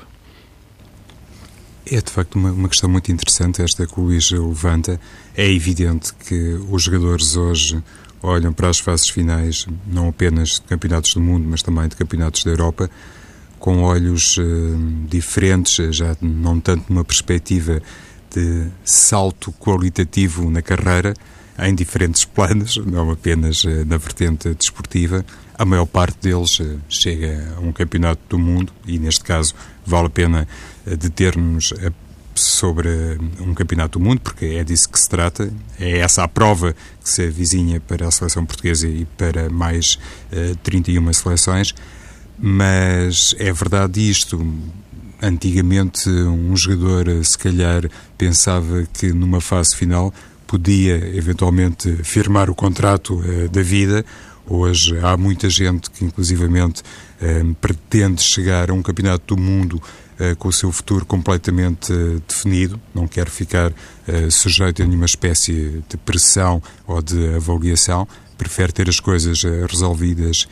É 1.89 2.01
de 2.01 2.11
facto 2.11 2.35
uma, 2.35 2.51
uma, 2.51 2.69
questão 2.69 2.89
muito 2.89 3.11
interessante 3.11 3.61
esta 3.61 3.87
que 3.87 3.99
o 3.99 4.03
Luís 4.03 4.29
levanta. 4.31 4.99
É 5.35 5.49
evidente 5.49 6.13
que 6.13 6.59
os 6.69 6.83
jogadores 6.83 7.35
hoje 7.35 7.81
olham 8.21 8.53
para 8.53 8.69
as 8.69 8.79
fases 8.79 9.09
finais, 9.09 9.67
não 9.85 10.09
apenas 10.09 10.55
de 10.55 10.61
campeonatos 10.61 11.13
do 11.13 11.21
mundo, 11.21 11.47
mas 11.49 11.61
também 11.61 11.87
de 11.87 11.95
campeonatos 11.95 12.43
da 12.43 12.51
Europa, 12.51 12.89
com 13.59 13.81
olhos 13.83 14.37
uh, 14.37 14.43
diferentes, 15.07 15.95
já 15.95 16.15
não 16.21 16.59
tanto 16.59 16.85
numa 16.89 17.03
perspectiva 17.03 17.81
de 18.33 18.67
salto 18.83 19.51
qualitativo 19.53 20.49
na 20.51 20.61
carreira, 20.61 21.13
em 21.59 21.73
diferentes 21.73 22.23
planos, 22.23 22.77
não 22.85 23.09
apenas 23.11 23.63
uh, 23.63 23.85
na 23.85 23.97
vertente 23.97 24.53
desportiva. 24.53 25.25
A 25.57 25.65
maior 25.65 25.85
parte 25.87 26.17
deles 26.21 26.59
uh, 26.59 26.79
chega 26.87 27.55
a 27.57 27.59
um 27.59 27.71
campeonato 27.71 28.21
do 28.29 28.37
mundo 28.37 28.71
e, 28.85 28.99
neste 28.99 29.23
caso, 29.23 29.55
vale 29.85 30.07
a 30.07 30.11
pena 30.11 30.47
deter-nos 30.85 31.73
sobre 32.39 32.89
um 33.39 33.53
campeonato 33.53 33.99
do 33.99 34.05
mundo, 34.05 34.21
porque 34.21 34.45
é 34.45 34.63
disso 34.63 34.89
que 34.89 34.99
se 34.99 35.09
trata, 35.09 35.51
é 35.79 35.99
essa 35.99 36.23
a 36.23 36.27
prova 36.27 36.75
que 37.03 37.09
se 37.09 37.23
avizinha 37.23 37.79
para 37.79 38.07
a 38.07 38.11
seleção 38.11 38.45
portuguesa 38.45 38.87
e 38.87 39.05
para 39.17 39.49
mais 39.49 39.97
uh, 40.31 40.55
31 40.63 41.11
seleções, 41.13 41.73
mas 42.37 43.35
é 43.39 43.51
verdade 43.51 44.09
isto. 44.09 44.45
Antigamente, 45.19 46.07
um 46.09 46.55
jogador, 46.55 47.25
se 47.25 47.35
calhar, 47.37 47.89
pensava 48.17 48.87
que 48.93 49.11
numa 49.11 49.41
fase 49.41 49.75
final 49.75 50.13
podia 50.45 50.95
eventualmente 51.15 51.91
firmar 52.03 52.49
o 52.49 52.55
contrato 52.55 53.15
uh, 53.15 53.49
da 53.49 53.61
vida. 53.61 54.05
Hoje 54.45 54.97
há 54.99 55.17
muita 55.17 55.49
gente 55.49 55.89
que, 55.89 56.05
inclusivamente, 56.05 56.81
uh, 57.21 57.55
pretende 57.55 58.21
chegar 58.21 58.69
a 58.69 58.73
um 58.73 58.81
campeonato 58.81 59.35
do 59.35 59.41
mundo 59.41 59.81
com 60.39 60.47
o 60.47 60.53
seu 60.53 60.71
futuro 60.71 61.05
completamente 61.05 61.93
definido, 62.27 62.79
não 62.93 63.07
quer 63.07 63.29
ficar 63.29 63.71
sujeito 64.31 64.81
a 64.81 64.85
nenhuma 64.85 65.05
espécie 65.05 65.83
de 65.87 65.97
pressão 65.97 66.61
ou 66.85 67.01
de 67.01 67.35
avaliação, 67.35 68.07
prefere 68.37 68.71
ter 68.71 68.89
as 68.89 68.99
coisas 68.99 69.43
resolvidas 69.69 70.47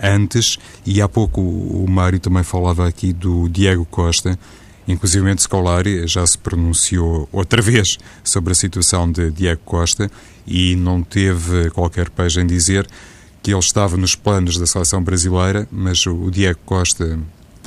antes, 0.00 0.58
e 0.86 1.02
há 1.02 1.08
pouco 1.08 1.40
o 1.40 1.86
Mário 1.88 2.20
também 2.20 2.44
falava 2.44 2.86
aqui 2.86 3.12
do 3.12 3.48
Diego 3.48 3.84
Costa, 3.84 4.38
inclusive 4.86 5.34
Scolari 5.38 6.06
já 6.06 6.24
se 6.26 6.38
pronunciou 6.38 7.28
outra 7.32 7.60
vez 7.60 7.98
sobre 8.22 8.52
a 8.52 8.54
situação 8.54 9.10
de 9.10 9.30
Diego 9.30 9.60
Costa 9.64 10.10
e 10.46 10.76
não 10.76 11.02
teve 11.02 11.70
qualquer 11.70 12.08
peixe 12.08 12.40
em 12.40 12.46
dizer 12.46 12.88
que 13.42 13.50
ele 13.52 13.60
estava 13.60 13.96
nos 13.96 14.14
planos 14.14 14.56
da 14.56 14.66
seleção 14.66 15.02
brasileira, 15.02 15.68
mas 15.70 16.06
o 16.06 16.30
Diego 16.30 16.58
Costa, 16.64 17.18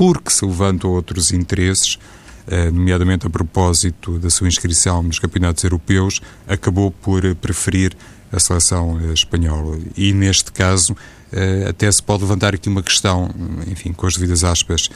porque 0.01 0.31
se 0.31 0.43
levantam 0.43 0.89
outros 0.89 1.31
interesses, 1.31 1.99
eh, 2.47 2.71
nomeadamente 2.71 3.27
a 3.27 3.29
propósito 3.29 4.17
da 4.17 4.31
sua 4.31 4.47
inscrição 4.47 5.03
nos 5.03 5.19
campeonatos 5.19 5.63
europeus, 5.63 6.19
acabou 6.47 6.89
por 6.89 7.21
preferir 7.35 7.95
a 8.31 8.39
seleção 8.39 8.99
eh, 8.99 9.13
espanhola. 9.13 9.77
E 9.95 10.11
neste 10.11 10.51
caso, 10.51 10.97
eh, 11.31 11.67
até 11.69 11.91
se 11.91 12.01
pode 12.01 12.23
levantar 12.23 12.55
aqui 12.55 12.67
uma 12.67 12.81
questão, 12.81 13.29
enfim, 13.67 13.93
com 13.93 14.07
as 14.07 14.15
devidas 14.15 14.43
aspas, 14.43 14.89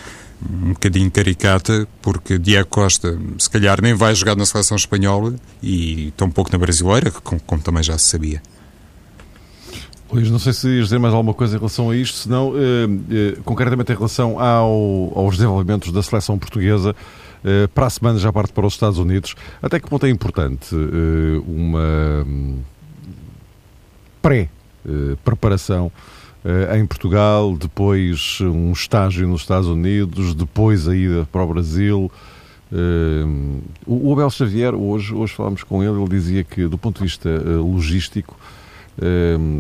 um 0.43 0.69
bocadinho 0.69 1.11
caricata, 1.11 1.87
porque 2.01 2.39
Diego 2.39 2.67
Costa, 2.67 3.15
se 3.37 3.47
calhar, 3.47 3.79
nem 3.83 3.93
vai 3.93 4.15
jogar 4.15 4.35
na 4.35 4.43
seleção 4.43 4.75
espanhola 4.75 5.35
e 5.61 6.11
tão 6.17 6.31
pouco 6.31 6.51
na 6.51 6.57
brasileira, 6.57 7.11
como, 7.11 7.39
como 7.41 7.61
também 7.61 7.83
já 7.83 7.95
se 7.99 8.09
sabia. 8.09 8.41
Luís, 10.11 10.29
não 10.29 10.39
sei 10.39 10.53
se 10.53 10.67
ias 10.67 10.85
dizer 10.85 10.99
mais 10.99 11.13
alguma 11.13 11.33
coisa 11.33 11.55
em 11.55 11.57
relação 11.57 11.89
a 11.89 11.95
isto, 11.95 12.17
senão, 12.17 12.53
eh, 12.55 13.35
eh, 13.35 13.37
concretamente 13.43 13.91
em 13.91 13.95
relação 13.95 14.39
ao, 14.39 15.11
aos 15.15 15.35
desenvolvimentos 15.35 15.91
da 15.91 16.03
seleção 16.03 16.37
portuguesa, 16.37 16.95
eh, 17.43 17.67
para 17.67 17.85
a 17.85 17.89
semana 17.89 18.17
já 18.17 18.33
parte 18.33 18.51
para 18.51 18.65
os 18.65 18.73
Estados 18.73 18.97
Unidos. 18.97 19.35
Até 19.61 19.79
que 19.79 19.87
ponto 19.87 20.05
é 20.05 20.09
importante 20.09 20.75
eh, 20.75 21.41
uma 21.47 22.25
hum, 22.25 22.57
pré-preparação? 24.21 25.91
Eh, 26.43 26.69
eh, 26.71 26.79
em 26.79 26.85
Portugal, 26.85 27.55
depois 27.57 28.39
um 28.41 28.71
estágio 28.71 29.27
nos 29.27 29.41
Estados 29.41 29.67
Unidos, 29.67 30.33
depois 30.35 30.87
a 30.87 30.95
ida 30.95 31.27
para 31.31 31.43
o 31.43 31.47
Brasil. 31.47 32.11
O 33.85 34.13
Abel 34.13 34.29
Xavier, 34.29 34.75
hoje, 34.75 35.13
hoje 35.13 35.33
falámos 35.33 35.63
com 35.63 35.83
ele, 35.83 35.99
ele 35.99 36.09
dizia 36.09 36.43
que, 36.43 36.67
do 36.67 36.77
ponto 36.77 36.97
de 36.97 37.03
vista 37.03 37.29
logístico, 37.29 38.35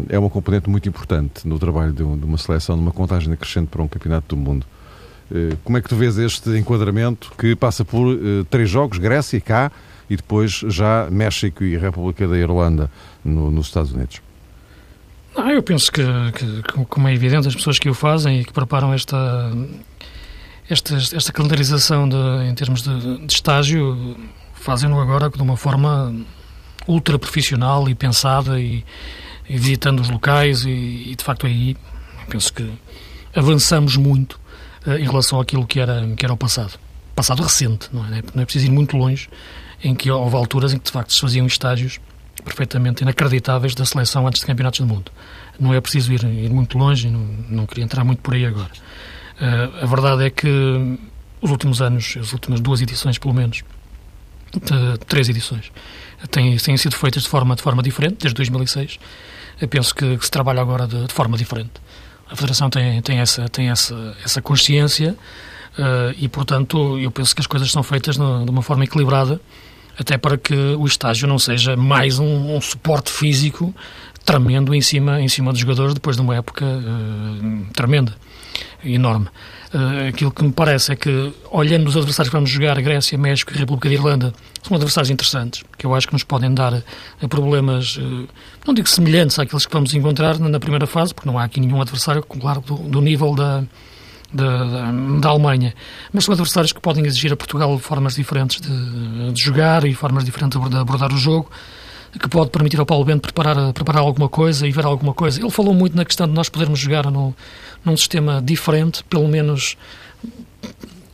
é 0.09 0.17
uma 0.17 0.29
componente 0.29 0.69
muito 0.69 0.87
importante 0.87 1.47
no 1.47 1.59
trabalho 1.59 1.91
de, 1.91 2.03
uma 2.03 2.37
seleção, 2.37 2.77
numa 2.77 2.91
contagem 2.91 3.35
crescente 3.35 3.67
para 3.67 3.81
um 3.81 3.87
campeonato 3.87 4.35
do 4.35 4.41
mundo. 4.41 4.65
como 5.63 5.77
é 5.77 5.81
que 5.81 5.89
tu 5.89 5.95
vês 5.95 6.17
este 6.17 6.49
enquadramento 6.57 7.31
que 7.37 7.55
passa 7.55 7.83
por 7.83 8.17
três 8.49 8.69
jogos, 8.69 8.97
Grécia, 8.97 9.39
cá, 9.41 9.71
e 10.09 10.15
depois 10.15 10.51
já 10.67 11.07
México 11.09 11.63
e 11.63 11.77
República 11.77 12.27
da 12.27 12.37
Irlanda 12.37 12.89
no, 13.23 13.51
nos 13.51 13.67
Estados 13.67 13.91
Unidos? 13.91 14.21
Ah, 15.35 15.51
eu 15.51 15.61
penso 15.61 15.91
que, 15.91 16.01
que, 16.31 16.85
como 16.85 17.07
é 17.07 17.13
evidente, 17.13 17.47
as 17.47 17.55
pessoas 17.55 17.77
que 17.77 17.89
o 17.89 17.93
fazem 17.93 18.39
e 18.39 18.45
que 18.45 18.53
preparam 18.53 18.93
esta, 18.93 19.51
esta, 20.69 20.95
esta 20.95 21.33
calendarização 21.33 22.07
de, 22.07 22.15
em 22.49 22.55
termos 22.55 22.81
de, 22.81 23.25
de 23.25 23.33
estágio 23.33 24.15
fazem-no 24.53 24.99
agora 24.99 25.29
de 25.29 25.41
uma 25.41 25.57
forma 25.57 26.15
ultra 26.87 27.19
profissional 27.19 27.89
e 27.89 27.95
pensada 27.95 28.59
e, 28.59 28.85
visitando 29.49 29.99
os 29.99 30.09
locais 30.09 30.65
e, 30.65 30.69
e, 31.11 31.15
de 31.15 31.23
facto 31.23 31.45
aí 31.45 31.75
penso 32.29 32.51
que 32.53 32.69
avançamos 33.35 33.95
muito 33.97 34.39
uh, 34.85 34.93
em 34.93 35.03
relação 35.03 35.39
àquilo 35.39 35.65
que 35.65 35.79
era, 35.79 36.07
que 36.15 36.25
era 36.25 36.33
o 36.33 36.37
passado. 36.37 36.79
Passado 37.15 37.41
recente, 37.41 37.89
não 37.93 38.05
é? 38.05 38.21
Não 38.33 38.43
é 38.43 38.45
preciso 38.45 38.65
ir 38.65 38.71
muito 38.71 38.97
longe, 38.97 39.29
em 39.83 39.95
que 39.95 40.09
houve 40.09 40.35
alturas 40.35 40.73
em 40.73 40.77
que 40.77 40.85
de 40.85 40.91
facto 40.91 41.13
se 41.13 41.21
faziam 41.21 41.45
estágios 41.45 41.99
perfeitamente 42.43 43.01
inacreditáveis 43.01 43.73
da 43.73 43.85
seleção 43.85 44.27
antes 44.27 44.39
de 44.39 44.45
campeonatos 44.45 44.79
do 44.79 44.85
mundo. 44.85 45.11
Não 45.59 45.73
é 45.73 45.79
preciso 45.79 46.11
ir, 46.13 46.23
ir 46.23 46.49
muito 46.49 46.77
longe, 46.77 47.09
não, 47.09 47.27
não 47.49 47.65
queria 47.65 47.83
entrar 47.83 48.03
muito 48.03 48.21
por 48.21 48.33
aí 48.33 48.45
agora. 48.45 48.71
Uh, 49.39 49.83
a 49.83 49.85
verdade 49.85 50.25
é 50.25 50.29
que 50.29 50.47
os 51.41 51.51
últimos 51.51 51.81
anos, 51.81 52.17
as 52.19 52.33
últimas 52.33 52.59
duas 52.59 52.81
edições 52.81 53.17
pelo 53.17 53.33
menos, 53.33 53.63
de, 54.53 54.97
três 55.05 55.29
edições, 55.29 55.71
têm, 56.29 56.55
têm 56.57 56.77
sido 56.77 56.95
feitas 56.95 57.23
de 57.23 57.29
forma, 57.29 57.55
de 57.55 57.61
forma 57.61 57.83
diferente, 57.83 58.17
desde 58.19 58.35
2006. 58.35 58.99
Eu 59.59 59.67
penso 59.67 59.93
que, 59.93 60.17
que 60.17 60.25
se 60.25 60.31
trabalha 60.31 60.61
agora 60.61 60.87
de, 60.87 61.05
de, 61.05 61.13
forma 61.13 61.37
diferente. 61.37 61.71
A 62.29 62.35
Federação 62.35 62.69
tem, 62.69 63.01
tem, 63.01 63.19
essa, 63.19 63.47
tem 63.49 63.69
essa, 63.69 64.17
essa 64.23 64.41
consciência 64.41 65.15
uh, 65.77 66.13
e, 66.17 66.27
portanto, 66.27 66.99
eu 66.99 67.11
penso 67.11 67.35
que 67.35 67.41
as 67.41 67.47
coisas 67.47 67.71
são 67.71 67.83
feitas 67.83 68.17
no, 68.17 68.43
de 68.43 68.51
uma 68.51 68.61
forma 68.61 68.83
equilibrada 68.83 69.39
até 69.97 70.17
para 70.17 70.37
que 70.37 70.53
o 70.53 70.85
estágio 70.85 71.27
não 71.27 71.39
seja 71.39 71.75
mais 71.75 72.19
um, 72.19 72.55
um 72.55 72.59
suporte 72.59 73.09
físico 73.11 73.73
tremendo 74.25 74.73
em 74.73 74.81
cima, 74.81 75.21
em 75.21 75.27
cima 75.27 75.51
dos 75.51 75.61
jogadores 75.61 75.93
depois 75.93 76.15
de 76.15 76.21
uma 76.21 76.35
época 76.35 76.65
uh, 76.65 77.65
tremenda, 77.73 78.13
enorme. 78.83 79.27
Uh, 79.75 80.07
aquilo 80.07 80.31
que 80.31 80.41
me 80.41 80.53
parece 80.53 80.93
é 80.93 80.95
que, 80.95 81.33
olhando 81.51 81.85
os 81.89 81.97
adversários 81.97 82.29
que 82.29 82.35
vamos 82.35 82.49
jogar, 82.49 82.81
Grécia, 82.81 83.17
México 83.17 83.51
e 83.53 83.57
República 83.57 83.89
de 83.89 83.95
Irlanda, 83.95 84.33
são 84.63 84.73
adversários 84.77 85.09
interessantes, 85.09 85.65
que 85.77 85.85
eu 85.85 85.93
acho 85.93 86.07
que 86.07 86.13
nos 86.13 86.23
podem 86.23 86.53
dar 86.53 86.73
uh, 86.73 87.27
problemas, 87.27 87.99
não 88.65 88.73
digo 88.73 88.87
semelhantes 88.87 89.37
àqueles 89.37 89.65
que 89.65 89.73
vamos 89.73 89.93
encontrar 89.93 90.39
na 90.39 90.61
primeira 90.61 90.87
fase, 90.87 91.13
porque 91.13 91.29
não 91.29 91.37
há 91.37 91.43
aqui 91.43 91.59
nenhum 91.59 91.81
adversário, 91.81 92.23
claro, 92.23 92.61
do, 92.61 92.75
do 92.75 93.01
nível 93.01 93.35
da, 93.35 93.65
da, 94.33 94.91
da, 95.19 95.29
Alemanha. 95.29 95.73
Mas 96.13 96.23
são 96.23 96.33
adversários 96.33 96.71
que 96.71 96.79
podem 96.79 97.05
exigir 97.05 97.33
a 97.33 97.35
Portugal 97.35 97.77
formas 97.77 98.15
diferentes 98.15 98.61
de, 98.61 99.33
de 99.33 99.41
jogar 99.41 99.83
e 99.83 99.93
formas 99.93 100.23
diferentes 100.23 100.57
de 100.57 100.77
abordar 100.77 101.11
o 101.11 101.17
jogo, 101.17 101.51
que 102.19 102.29
pode 102.29 102.49
permitir 102.49 102.79
ao 102.79 102.85
Paulo 102.85 103.03
Bento 103.03 103.21
preparar, 103.21 103.73
preparar 103.73 104.01
alguma 104.01 104.29
coisa 104.29 104.67
e 104.67 104.71
ver 104.71 104.85
alguma 104.85 105.13
coisa. 105.13 105.39
Ele 105.39 105.49
falou 105.49 105.73
muito 105.73 105.95
na 105.95 106.05
questão 106.05 106.27
de 106.27 106.33
nós 106.33 106.49
podermos 106.49 106.79
jogar 106.79 107.09
no, 107.11 107.35
num 107.83 107.97
sistema 107.97 108.41
diferente, 108.41 109.03
pelo 109.03 109.27
menos 109.27 109.77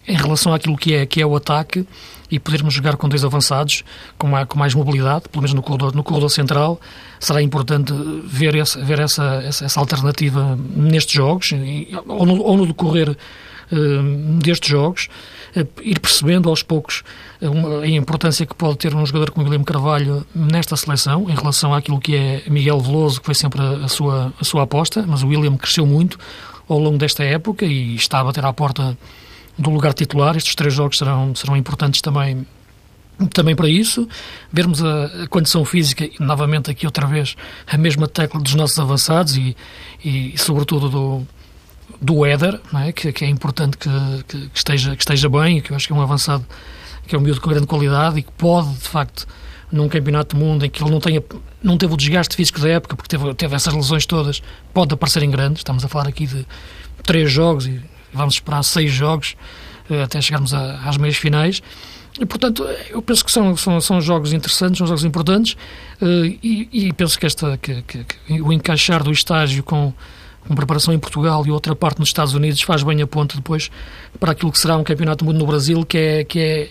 em 0.07 0.15
relação 0.15 0.53
àquilo 0.53 0.77
que 0.77 0.93
é, 0.93 1.05
que 1.05 1.21
é 1.21 1.25
o 1.25 1.35
ataque, 1.35 1.85
e 2.29 2.39
podermos 2.39 2.73
jogar 2.73 2.95
com 2.95 3.09
dois 3.09 3.25
avançados, 3.25 3.83
com, 4.17 4.27
mais, 4.27 4.47
com 4.47 4.57
mais 4.57 4.73
mobilidade, 4.73 5.27
pelo 5.29 5.41
menos 5.41 5.53
no 5.53 5.61
corredor, 5.61 5.93
no 5.93 6.03
corredor 6.03 6.29
central, 6.29 6.79
será 7.19 7.41
importante 7.41 7.93
ver 8.25 8.55
essa, 8.55 8.81
ver 8.83 8.99
essa, 8.99 9.43
essa, 9.45 9.65
essa 9.65 9.79
alternativa 9.79 10.57
nestes 10.73 11.13
jogos, 11.13 11.51
ou 12.07 12.25
no, 12.25 12.41
ou 12.41 12.57
no 12.57 12.65
decorrer 12.65 13.09
uh, 13.09 14.37
destes 14.39 14.69
jogos. 14.69 15.09
Ir 15.81 15.99
percebendo 15.99 16.49
aos 16.49 16.63
poucos 16.63 17.03
a 17.41 17.87
importância 17.87 18.45
que 18.45 18.55
pode 18.55 18.77
ter 18.77 18.95
um 18.95 19.05
jogador 19.05 19.31
como 19.31 19.43
Guilherme 19.43 19.65
Carvalho 19.65 20.25
nesta 20.33 20.75
seleção, 20.75 21.29
em 21.29 21.35
relação 21.35 21.73
àquilo 21.73 21.99
que 21.99 22.15
é 22.15 22.43
Miguel 22.47 22.79
Veloso, 22.79 23.19
que 23.19 23.25
foi 23.25 23.35
sempre 23.35 23.61
a 23.61 23.87
sua, 23.87 24.33
a 24.39 24.43
sua 24.43 24.63
aposta, 24.63 25.03
mas 25.07 25.23
o 25.23 25.27
William 25.27 25.57
cresceu 25.57 25.85
muito 25.85 26.17
ao 26.67 26.79
longo 26.79 26.97
desta 26.97 27.23
época 27.23 27.65
e 27.65 27.95
está 27.95 28.19
a 28.19 28.23
bater 28.23 28.45
à 28.45 28.53
porta 28.53 28.97
do 29.57 29.69
lugar 29.69 29.93
titular. 29.93 30.37
Estes 30.37 30.55
três 30.55 30.73
jogos 30.73 30.97
serão, 30.97 31.35
serão 31.35 31.57
importantes 31.57 32.01
também 32.01 32.45
também 33.33 33.55
para 33.55 33.69
isso, 33.69 34.07
vermos 34.51 34.83
a, 34.83 35.27
condição 35.29 35.63
física 35.63 36.09
novamente 36.19 36.71
aqui 36.71 36.87
outra 36.87 37.05
vez 37.05 37.35
a 37.67 37.77
mesma 37.77 38.07
tecla 38.07 38.41
dos 38.41 38.55
nossos 38.55 38.79
avançados 38.79 39.37
e, 39.37 39.55
e 40.03 40.33
sobretudo 40.37 40.89
do, 40.89 41.27
do 41.99 42.25
Éder, 42.25 42.59
é? 42.85 42.91
que, 42.91 43.11
que, 43.11 43.25
é 43.25 43.27
importante 43.27 43.77
que, 43.77 43.89
que, 44.27 44.49
esteja, 44.53 44.95
que 44.95 45.01
esteja 45.01 45.29
bem, 45.29 45.61
que 45.61 45.71
eu 45.71 45.75
acho 45.75 45.87
que 45.87 45.93
é 45.93 45.95
um 45.95 46.01
avançado, 46.01 46.45
que 47.07 47.15
é 47.15 47.17
um 47.17 47.21
miúdo 47.21 47.41
com 47.41 47.49
grande 47.49 47.67
qualidade 47.67 48.19
e 48.19 48.23
que 48.23 48.31
pode, 48.31 48.69
de 48.73 48.87
facto, 48.87 49.27
num 49.71 49.87
campeonato 49.87 50.35
do 50.35 50.39
mundo 50.43 50.65
em 50.65 50.69
que 50.69 50.83
ele 50.83 50.91
não, 50.91 50.99
tenha, 50.99 51.23
não 51.63 51.77
teve 51.77 51.93
o 51.93 51.97
desgaste 51.97 52.35
físico 52.35 52.59
da 52.59 52.69
época, 52.69 52.95
porque 52.95 53.15
teve, 53.15 53.33
teve 53.33 53.55
essas 53.55 53.73
lesões 53.73 54.05
todas, 54.05 54.41
pode 54.73 54.93
aparecer 54.93 55.23
em 55.23 55.31
grandes. 55.31 55.61
Estamos 55.61 55.83
a 55.85 55.87
falar 55.87 56.07
aqui 56.07 56.27
de 56.27 56.45
três 57.03 57.31
jogos 57.31 57.67
e 57.67 57.81
vamos 58.13 58.35
esperar 58.35 58.63
seis 58.63 58.91
jogos 58.91 59.35
eh, 59.89 60.03
até 60.03 60.21
chegarmos 60.21 60.53
a, 60.53 60.81
às 60.87 60.97
meias 60.97 61.17
finais. 61.17 61.61
E, 62.19 62.25
portanto, 62.25 62.67
eu 62.89 63.01
penso 63.01 63.23
que 63.23 63.31
são, 63.31 63.55
são, 63.55 63.79
são 63.79 64.01
jogos 64.01 64.33
interessantes, 64.33 64.77
são 64.77 64.85
jogos 64.85 65.05
importantes 65.05 65.53
uh, 66.01 66.25
e, 66.43 66.67
e, 66.71 66.93
penso 66.93 67.17
que, 67.17 67.25
esta, 67.25 67.57
que, 67.57 67.81
que, 67.83 68.03
que, 68.03 68.41
o 68.41 68.51
encaixar 68.51 69.01
do 69.01 69.11
estágio 69.11 69.63
com, 69.63 69.93
com 70.47 70.55
preparação 70.55 70.93
em 70.93 70.99
Portugal 70.99 71.45
e 71.45 71.51
outra 71.51 71.75
parte 71.75 71.99
nos 71.99 72.09
Estados 72.09 72.33
Unidos 72.33 72.61
faz 72.61 72.83
bem 72.83 73.01
a 73.01 73.07
ponte 73.07 73.35
depois 73.35 73.69
para 74.19 74.31
aquilo 74.31 74.51
que 74.51 74.59
será 74.59 74.77
um 74.77 74.83
campeonato 74.83 75.23
do 75.23 75.27
mundo 75.27 75.39
no 75.39 75.45
Brasil, 75.45 75.85
que 75.85 75.97
é, 75.97 76.23
que 76.23 76.39
é, 76.39 76.69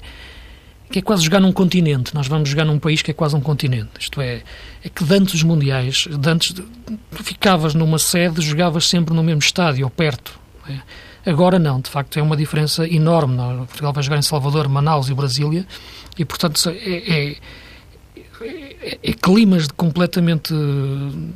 que 0.91 0.99
é 0.99 1.03
quase 1.03 1.23
jogar 1.25 1.41
num 1.41 1.53
continente. 1.53 2.15
Nós 2.15 2.27
vamos 2.27 2.49
jogar 2.49 2.65
num 2.65 2.79
país 2.79 3.01
que 3.01 3.11
é 3.11 3.15
quase 3.15 3.37
um 3.37 3.41
continente. 3.41 3.91
Isto 3.99 4.21
é, 4.21 4.43
é 4.85 4.89
que 4.89 5.05
antes 5.13 5.35
dos 5.35 5.43
Mundiais, 5.45 6.09
antes, 6.27 6.53
tu 6.53 6.65
ficavas 7.23 7.75
numa 7.75 7.99
sede, 7.99 8.41
jogavas 8.43 8.87
sempre 8.87 9.15
no 9.15 9.23
mesmo 9.23 9.41
estádio, 9.41 9.85
ou 9.85 9.91
perto. 9.91 10.39
É? 10.69 11.31
Agora 11.31 11.59
não, 11.59 11.81
de 11.81 11.91
facto 11.91 12.19
é 12.19 12.23
uma 12.23 12.37
diferença 12.37 12.89
enorme. 12.89 13.37
Portugal 13.67 13.93
vai 13.93 14.03
jogar 14.03 14.19
em 14.19 14.23
Salvador, 14.23 14.69
Manaus 14.69 15.09
e 15.09 15.15
Brasília 15.15 15.67
e, 16.19 16.25
portanto, 16.25 16.61
é, 16.71 17.31
é, 17.31 17.37
é, 18.43 18.99
é 19.03 19.13
climas 19.13 19.69
completamente 19.69 20.55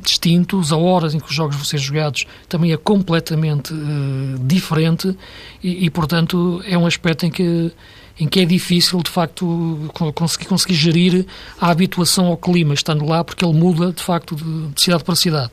distintos, 0.01 0.71
a 0.71 0.77
horas 0.77 1.13
em 1.13 1.19
que 1.19 1.29
os 1.29 1.35
jogos 1.35 1.55
vão 1.55 1.65
ser 1.65 1.77
jogados 1.77 2.25
também 2.49 2.71
é 2.71 2.77
completamente 2.77 3.73
uh, 3.73 4.39
diferente 4.39 5.15
e, 5.63 5.85
e, 5.85 5.89
portanto, 5.89 6.61
é 6.67 6.77
um 6.77 6.85
aspecto 6.85 7.25
em 7.25 7.29
que 7.29 7.71
em 8.17 8.29
que 8.29 8.39
é 8.39 8.45
difícil, 8.45 9.03
de 9.03 9.11
facto, 9.11 9.91
conseguir, 10.15 10.45
conseguir 10.45 10.73
gerir 10.73 11.25
a 11.59 11.69
habituação 11.69 12.27
ao 12.27 12.37
clima, 12.37 12.73
estando 12.73 13.05
lá, 13.05 13.23
porque 13.25 13.43
ele 13.43 13.53
muda, 13.53 13.91
de 13.91 14.01
facto, 14.01 14.35
de, 14.35 14.67
de 14.69 14.81
cidade 14.81 15.03
para 15.03 15.15
cidade. 15.15 15.51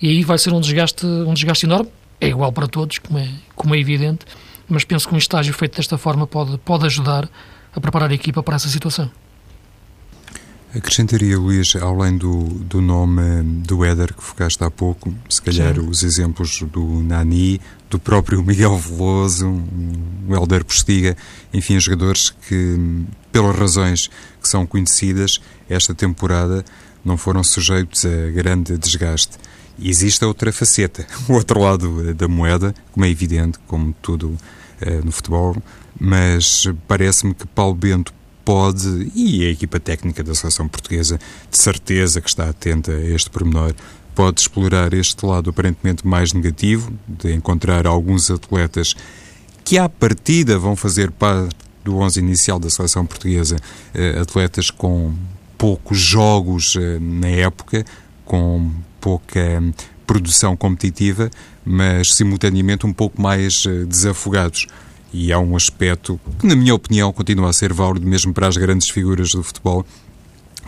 E 0.00 0.08
aí 0.08 0.22
vai 0.22 0.38
ser 0.38 0.52
um 0.52 0.60
desgaste, 0.60 1.04
um 1.04 1.34
desgaste 1.34 1.66
enorme, 1.66 1.90
é 2.20 2.28
igual 2.28 2.52
para 2.52 2.68
todos, 2.68 2.98
como 2.98 3.18
é, 3.18 3.28
como 3.56 3.74
é 3.74 3.80
evidente, 3.80 4.24
mas 4.68 4.84
penso 4.84 5.08
que 5.08 5.14
um 5.14 5.18
estágio 5.18 5.52
feito 5.52 5.76
desta 5.76 5.98
forma 5.98 6.24
pode, 6.24 6.56
pode 6.58 6.86
ajudar 6.86 7.28
a 7.74 7.80
preparar 7.80 8.10
a 8.10 8.14
equipa 8.14 8.44
para 8.44 8.54
essa 8.54 8.68
situação. 8.68 9.10
Acrescentaria, 10.74 11.38
Luís, 11.38 11.76
além 11.76 12.16
do, 12.18 12.44
do 12.44 12.80
nome 12.80 13.22
do 13.64 13.84
Éder 13.84 14.12
que 14.12 14.22
focaste 14.22 14.62
há 14.64 14.70
pouco, 14.70 15.14
se 15.28 15.40
calhar 15.40 15.74
Sim. 15.74 15.88
os 15.88 16.02
exemplos 16.02 16.62
do 16.62 16.84
Nani, 17.00 17.60
do 17.88 17.96
próprio 17.96 18.42
Miguel 18.44 18.76
Veloso, 18.76 19.48
o 20.28 20.34
Helder 20.34 20.64
Postiga, 20.64 21.16
enfim, 21.52 21.78
jogadores 21.78 22.30
que, 22.48 23.04
pelas 23.30 23.56
razões 23.56 24.10
que 24.42 24.48
são 24.48 24.66
conhecidas, 24.66 25.40
esta 25.68 25.94
temporada 25.94 26.64
não 27.04 27.16
foram 27.16 27.44
sujeitos 27.44 28.04
a 28.04 28.30
grande 28.32 28.76
desgaste. 28.76 29.38
E 29.78 29.88
existe 29.88 30.24
a 30.24 30.26
outra 30.26 30.52
faceta, 30.52 31.06
o 31.28 31.34
outro 31.34 31.60
lado 31.60 32.12
da 32.14 32.26
moeda, 32.26 32.74
como 32.90 33.06
é 33.06 33.08
evidente, 33.08 33.60
como 33.68 33.94
tudo 34.02 34.36
eh, 34.80 35.00
no 35.04 35.12
futebol, 35.12 35.56
mas 36.00 36.64
parece-me 36.88 37.32
que 37.32 37.46
Paulo 37.46 37.74
Bento 37.74 38.12
pode, 38.44 39.10
e 39.14 39.46
a 39.46 39.50
equipa 39.50 39.80
técnica 39.80 40.22
da 40.22 40.34
seleção 40.34 40.68
portuguesa, 40.68 41.18
de 41.50 41.58
certeza 41.58 42.20
que 42.20 42.28
está 42.28 42.48
atenta 42.48 42.92
a 42.92 43.04
este 43.10 43.30
pormenor, 43.30 43.74
pode 44.14 44.40
explorar 44.40 44.92
este 44.94 45.24
lado 45.26 45.50
aparentemente 45.50 46.06
mais 46.06 46.32
negativo, 46.32 46.92
de 47.08 47.32
encontrar 47.32 47.86
alguns 47.86 48.30
atletas 48.30 48.94
que 49.64 49.78
à 49.78 49.88
partida 49.88 50.58
vão 50.58 50.76
fazer 50.76 51.10
parte 51.10 51.56
do 51.82 51.96
11 51.96 52.20
inicial 52.20 52.58
da 52.58 52.70
seleção 52.70 53.04
portuguesa, 53.04 53.56
eh, 53.92 54.18
atletas 54.20 54.70
com 54.70 55.12
poucos 55.58 55.98
jogos 55.98 56.76
eh, 56.76 56.98
na 57.00 57.28
época, 57.28 57.84
com 58.24 58.70
pouca 59.00 59.40
hum, 59.60 59.72
produção 60.06 60.56
competitiva, 60.56 61.30
mas 61.64 62.14
simultaneamente 62.14 62.86
um 62.86 62.92
pouco 62.92 63.20
mais 63.20 63.64
eh, 63.66 63.84
desafogados. 63.84 64.66
E 65.16 65.32
há 65.32 65.38
um 65.38 65.54
aspecto 65.54 66.20
que, 66.40 66.44
na 66.44 66.56
minha 66.56 66.74
opinião, 66.74 67.12
continua 67.12 67.48
a 67.48 67.52
ser 67.52 67.72
válido 67.72 68.04
mesmo 68.04 68.34
para 68.34 68.48
as 68.48 68.56
grandes 68.56 68.90
figuras 68.90 69.30
do 69.30 69.44
futebol, 69.44 69.86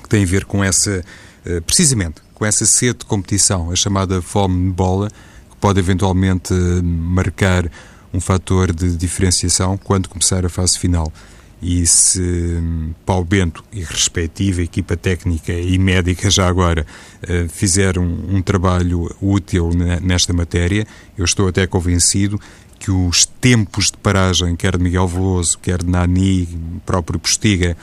que 0.01 0.09
tem 0.09 0.23
a 0.23 0.27
ver 0.27 0.45
com 0.45 0.63
essa, 0.63 1.05
eh, 1.45 1.61
precisamente, 1.61 2.23
com 2.33 2.47
essa 2.47 2.65
sede 2.65 3.01
de 3.01 3.07
competição, 3.07 3.73
a 3.73 3.75
chamada 3.75 4.23
fome 4.23 4.69
de 4.69 4.73
bola, 4.73 5.11
que 5.51 5.57
pode 5.61 5.81
eventualmente 5.81 6.55
hum, 6.55 6.81
marcar 6.81 7.69
um 8.15 8.21
fator 8.21 8.73
de 8.73 8.97
diferenciação 8.97 9.77
quando 9.77 10.09
começar 10.09 10.47
a 10.47 10.49
fase 10.49 10.79
final. 10.79 11.13
E 11.61 11.85
se 11.85 12.21
hum, 12.21 12.95
Paulo 13.05 13.25
Bento 13.25 13.65
e 13.73 13.83
respectiva 13.83 14.63
equipa 14.63 14.97
técnica 14.97 15.53
e 15.53 15.77
médica 15.77 16.31
já 16.31 16.47
agora 16.47 16.87
uh, 17.25 17.49
fizer 17.49 17.99
um, 17.99 18.37
um, 18.37 18.43
trabalho 18.43 19.13
útil 19.21 19.71
nesta 20.03 20.33
matéria, 20.33 20.87
eu 21.19 21.25
estou 21.25 21.49
até 21.49 21.67
convencido 21.67 22.41
que 22.79 22.91
os 22.91 23.25
tempos 23.25 23.87
de 23.87 23.97
paragem, 23.99 24.55
quer 24.57 24.77
de 24.77 24.83
Miguel 24.83 25.09
Veloso, 25.09 25.59
quer 25.59 25.83
de 25.83 25.91
Nani, 25.91 26.49
próprio 26.85 27.19
Postiga, 27.19 27.77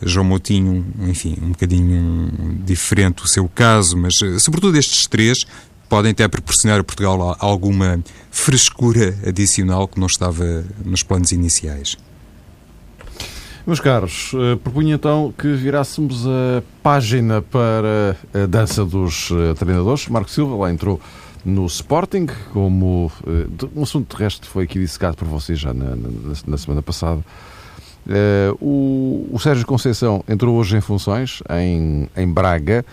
João 0.00 0.24
Moutinho, 0.24 0.86
enfim, 1.08 1.36
um 1.42 1.48
bocadinho 1.48 2.30
diferente 2.64 3.24
o 3.24 3.26
seu 3.26 3.48
caso, 3.48 3.96
mas 3.96 4.20
uh, 4.20 4.38
sobretudo 4.38 4.76
estes 4.78 5.06
três 5.06 5.44
podem 5.88 6.12
até 6.12 6.28
proporcionar 6.28 6.78
a 6.78 6.84
Portugal 6.84 7.36
alguma 7.40 7.98
frescura 8.30 9.16
adicional 9.26 9.88
que 9.88 9.98
não 9.98 10.06
estava 10.06 10.64
nos 10.84 11.02
planos 11.02 11.32
iniciais. 11.32 11.96
Meus 13.66 13.80
caros, 13.80 14.32
uh, 14.34 14.56
propunha 14.56 14.94
então 14.94 15.34
que 15.36 15.52
virássemos 15.54 16.26
a 16.26 16.62
página 16.82 17.42
para 17.42 18.16
a 18.32 18.46
dança 18.46 18.84
dos 18.84 19.30
uh, 19.30 19.54
treinadores. 19.58 20.08
Marco 20.08 20.30
Silva 20.30 20.56
lá 20.56 20.70
entrou 20.70 21.00
no 21.44 21.66
Sporting, 21.66 22.26
como 22.52 23.10
uh, 23.26 23.70
um 23.76 23.82
assunto 23.82 24.16
terrestre 24.16 24.48
foi 24.48 24.64
aqui 24.64 24.78
dissecado 24.78 25.16
por 25.16 25.26
vocês 25.26 25.58
já 25.58 25.72
na, 25.72 25.96
na, 25.96 26.08
na 26.46 26.58
semana 26.58 26.82
passada. 26.82 27.20
Uh, 28.06 28.64
o, 28.64 29.28
o, 29.32 29.38
Sérgio 29.38 29.66
Conceição 29.66 30.24
entrou 30.26 30.56
hoje 30.56 30.76
em 30.76 30.80
funções 30.80 31.42
em, 31.50 32.08
em 32.16 32.26
Braga, 32.26 32.84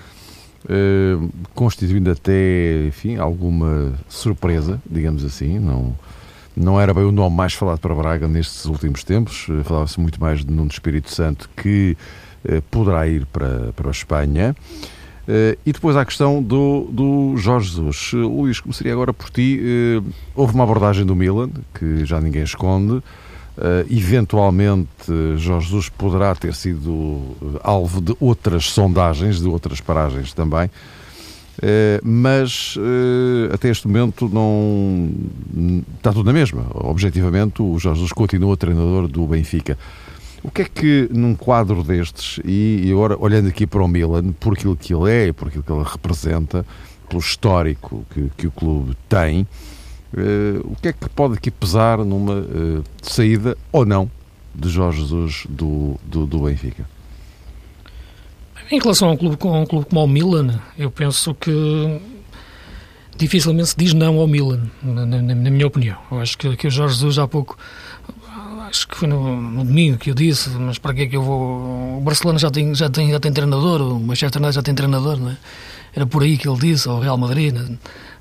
uh, 0.66 1.30
constituindo 1.54 2.12
até, 2.12 2.88
enfim, 2.88 3.16
alguma 3.16 3.94
surpresa, 4.10 4.82
digamos 4.90 5.24
assim. 5.24 5.58
Não, 5.58 5.96
não 6.56 6.80
era 6.80 6.94
bem 6.94 7.04
o 7.04 7.12
nome 7.12 7.36
mais 7.36 7.54
falado 7.54 7.80
para 7.80 7.94
Braga 7.94 8.28
nestes 8.28 8.66
últimos 8.66 9.04
tempos. 9.04 9.48
Eh, 9.50 9.64
falava-se 9.64 10.00
muito 10.00 10.22
mais 10.22 10.46
de 10.46 10.52
Nuno 10.52 10.70
Espírito 10.72 11.12
Santo, 11.12 11.50
que 11.58 11.98
eh, 12.46 12.62
poderá 12.72 13.06
ir 13.08 13.26
para, 13.26 13.74
para 13.74 13.90
a 13.90 13.92
Espanha. 13.92 14.56
Uh, 15.28 15.58
e 15.66 15.74
depois 15.74 15.96
há 15.96 16.02
a 16.02 16.06
questão 16.06 16.42
do, 16.42 16.88
do 16.92 17.38
Jorge 17.38 17.70
Jesus. 17.70 18.14
Uh, 18.14 18.28
Luís, 18.28 18.60
começaria 18.60 18.94
agora 18.94 19.12
por 19.12 19.30
ti. 19.30 19.60
Uh, 19.60 20.06
houve 20.36 20.54
uma 20.54 20.64
abordagem 20.64 21.06
do 21.06 21.16
Milan, 21.16 21.50
que 21.74 22.06
já 22.06 22.22
ninguém 22.22 22.44
esconde. 22.44 23.02
eventualmente, 23.90 24.90
Jorge 25.38 25.68
Jesus 25.68 25.90
poderá 25.90 26.36
ter 26.36 26.54
sido 26.54 27.22
alvo 27.64 28.02
de 28.02 28.16
outras 28.20 28.66
sondagens, 28.66 29.40
de 29.40 29.48
outras 29.48 29.82
paragens 29.82 30.34
também. 30.34 30.70
Eh, 31.62 32.02
mas 32.04 32.76
eh, 32.78 33.54
até 33.54 33.70
este 33.70 33.88
momento 33.88 34.30
não 34.30 35.10
está 35.98 36.12
tudo 36.12 36.26
na 36.26 36.34
mesma. 36.34 36.66
Objetivamente, 36.74 37.62
o 37.62 37.80
Jorge 37.80 38.00
Jesus 38.00 38.12
continua 38.12 38.58
treinador 38.58 39.08
do 39.08 39.26
Benfica. 39.26 39.78
O 40.46 40.52
que 40.52 40.62
é 40.62 40.66
que, 40.66 41.10
num 41.12 41.34
quadro 41.34 41.84
destes, 41.84 42.40
e 42.46 42.88
agora 42.92 43.18
olhando 43.20 43.48
aqui 43.48 43.66
para 43.66 43.82
o 43.82 43.88
Milan, 43.88 44.32
por 44.34 44.54
aquilo 44.54 44.76
que 44.76 44.94
ele 44.94 45.12
é, 45.12 45.34
por 45.34 45.48
aquilo 45.48 45.64
que 45.64 45.72
ele 45.72 45.84
representa, 45.84 46.64
pelo 47.10 47.20
histórico 47.20 48.06
que, 48.14 48.30
que 48.38 48.46
o 48.46 48.52
clube 48.52 48.96
tem, 49.10 49.42
uh, 50.14 50.72
o 50.72 50.76
que 50.80 50.90
é 50.90 50.94
que 50.94 51.10
pode 51.10 51.34
aqui 51.34 51.50
pesar 51.50 51.98
numa 51.98 52.36
uh, 52.36 52.84
saída 53.02 53.58
ou 53.72 53.88
não 53.88 54.10
de 54.54 54.70
Jorge 54.70 55.02
Jesus 55.02 55.48
do, 55.50 56.00
do, 56.04 56.28
do 56.28 56.40
Benfica? 56.42 56.88
Em 58.70 58.80
relação 58.80 59.10
a 59.10 59.14
um 59.14 59.18
clube, 59.18 59.38
a 59.42 59.48
um 59.48 59.66
clube 59.66 59.88
como 59.90 60.04
o 60.04 60.08
Milan, 60.08 60.62
eu 60.78 60.92
penso 60.92 61.34
que 61.34 62.00
dificilmente 63.18 63.70
se 63.70 63.76
diz 63.76 63.96
não 63.96 64.20
ao 64.20 64.28
Milan, 64.28 64.70
na, 64.84 65.08
na, 65.08 65.22
na 65.24 65.50
minha 65.50 65.66
opinião. 65.66 65.98
Eu 66.12 66.20
acho 66.20 66.38
que, 66.38 66.56
que 66.56 66.68
o 66.68 66.70
Jorge 66.70 66.94
Jesus 66.94 67.18
há 67.18 67.28
pouco 67.28 67.58
acho 68.76 68.88
que 68.90 68.98
foi 68.98 69.08
no, 69.08 69.42
no, 69.42 69.64
domingo 69.64 69.98
que 69.98 70.10
eu 70.12 70.14
disse, 70.14 70.50
mas 70.50 70.78
para 70.78 70.94
que 70.94 71.04
é 71.04 71.08
que 71.08 71.16
eu 71.16 71.22
vou. 71.22 71.98
O 71.98 72.02
Barcelona 72.02 72.38
já 72.38 72.52
tem, 72.52 72.76
já 72.76 72.90
tem, 72.90 73.10
já 73.10 73.20
tem 73.20 73.32
treinador, 73.32 73.82
o 73.82 74.00
Manchester 74.00 74.42
United 74.42 74.56
já 74.56 74.62
tem 74.62 74.76
treinador, 74.76 75.18
não 75.18 75.32
é? 75.32 75.38
Era 75.96 76.06
por 76.06 76.24
aí 76.24 76.38
que 76.38 76.48
ele 76.48 76.60
disse, 76.60 76.90
ao 76.90 77.00
Real 77.00 77.18
Madrid. 77.18 77.56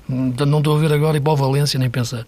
Não, 0.07 0.45
não 0.45 0.59
estou 0.59 0.77
a 0.77 0.79
ver 0.79 0.93
agora 0.93 1.17
ir 1.17 1.21
para 1.21 1.33
o 1.33 1.35
Valência, 1.35 1.77
nem 1.77 1.89
pensar. 1.89 2.25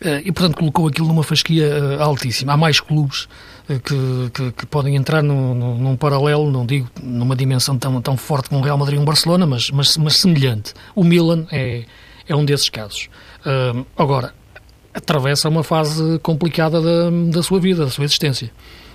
Eh, 0.00 0.22
e, 0.26 0.32
portanto, 0.32 0.56
colocou 0.56 0.86
aquilo 0.86 1.08
numa 1.08 1.22
fasquia 1.22 1.64
eh, 1.64 2.02
altíssima. 2.02 2.52
Há 2.52 2.56
mais 2.56 2.80
clubes 2.80 3.26
eh, 3.68 3.78
que, 3.78 4.30
que, 4.34 4.52
que 4.52 4.66
podem 4.66 4.96
entrar 4.96 5.22
no, 5.22 5.54
no, 5.54 5.78
num 5.78 5.96
paralelo, 5.96 6.50
não 6.50 6.66
digo 6.66 6.88
numa 7.02 7.34
dimensão 7.34 7.78
tão, 7.78 8.02
tão 8.02 8.16
forte 8.16 8.50
como 8.50 8.60
o 8.60 8.64
Real 8.64 8.76
Madrid 8.76 8.98
e 8.98 9.02
o 9.02 9.06
Barcelona, 9.06 9.46
mas, 9.46 9.70
mas, 9.70 9.96
mas 9.96 10.16
semelhante. 10.16 10.74
O 10.94 11.02
Milan 11.02 11.46
é, 11.50 11.84
é 12.28 12.36
um 12.36 12.44
desses 12.44 12.68
casos. 12.68 13.08
Agora, 13.96 14.34
atravessa 14.94 15.48
uma 15.48 15.64
fase 15.64 16.18
complicada 16.20 16.80
da, 16.80 17.10
da 17.30 17.42
sua 17.42 17.58
vida, 17.58 17.84
da 17.84 17.90
sua 17.90 18.04
existência. 18.04 18.50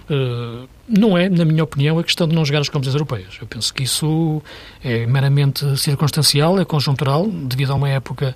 Uh, 0.10 0.68
não 0.88 1.16
é, 1.16 1.30
na 1.30 1.46
minha 1.46 1.64
opinião, 1.64 2.00
a 2.00 2.04
questão 2.04 2.28
de 2.28 2.34
não 2.34 2.44
jogar 2.44 2.62
as 2.62 2.70
competições 2.70 2.96
europeias. 2.96 3.38
Eu 3.40 3.46
penso 3.46 3.72
que 3.72 3.84
isso 3.84 4.42
é 4.84 5.06
meramente 5.06 5.78
circunstancial, 5.78 6.60
é 6.60 6.66
conjuntural, 6.66 7.28
devido 7.28 7.74
a 7.74 7.76
uma 7.76 7.90
época 7.90 8.36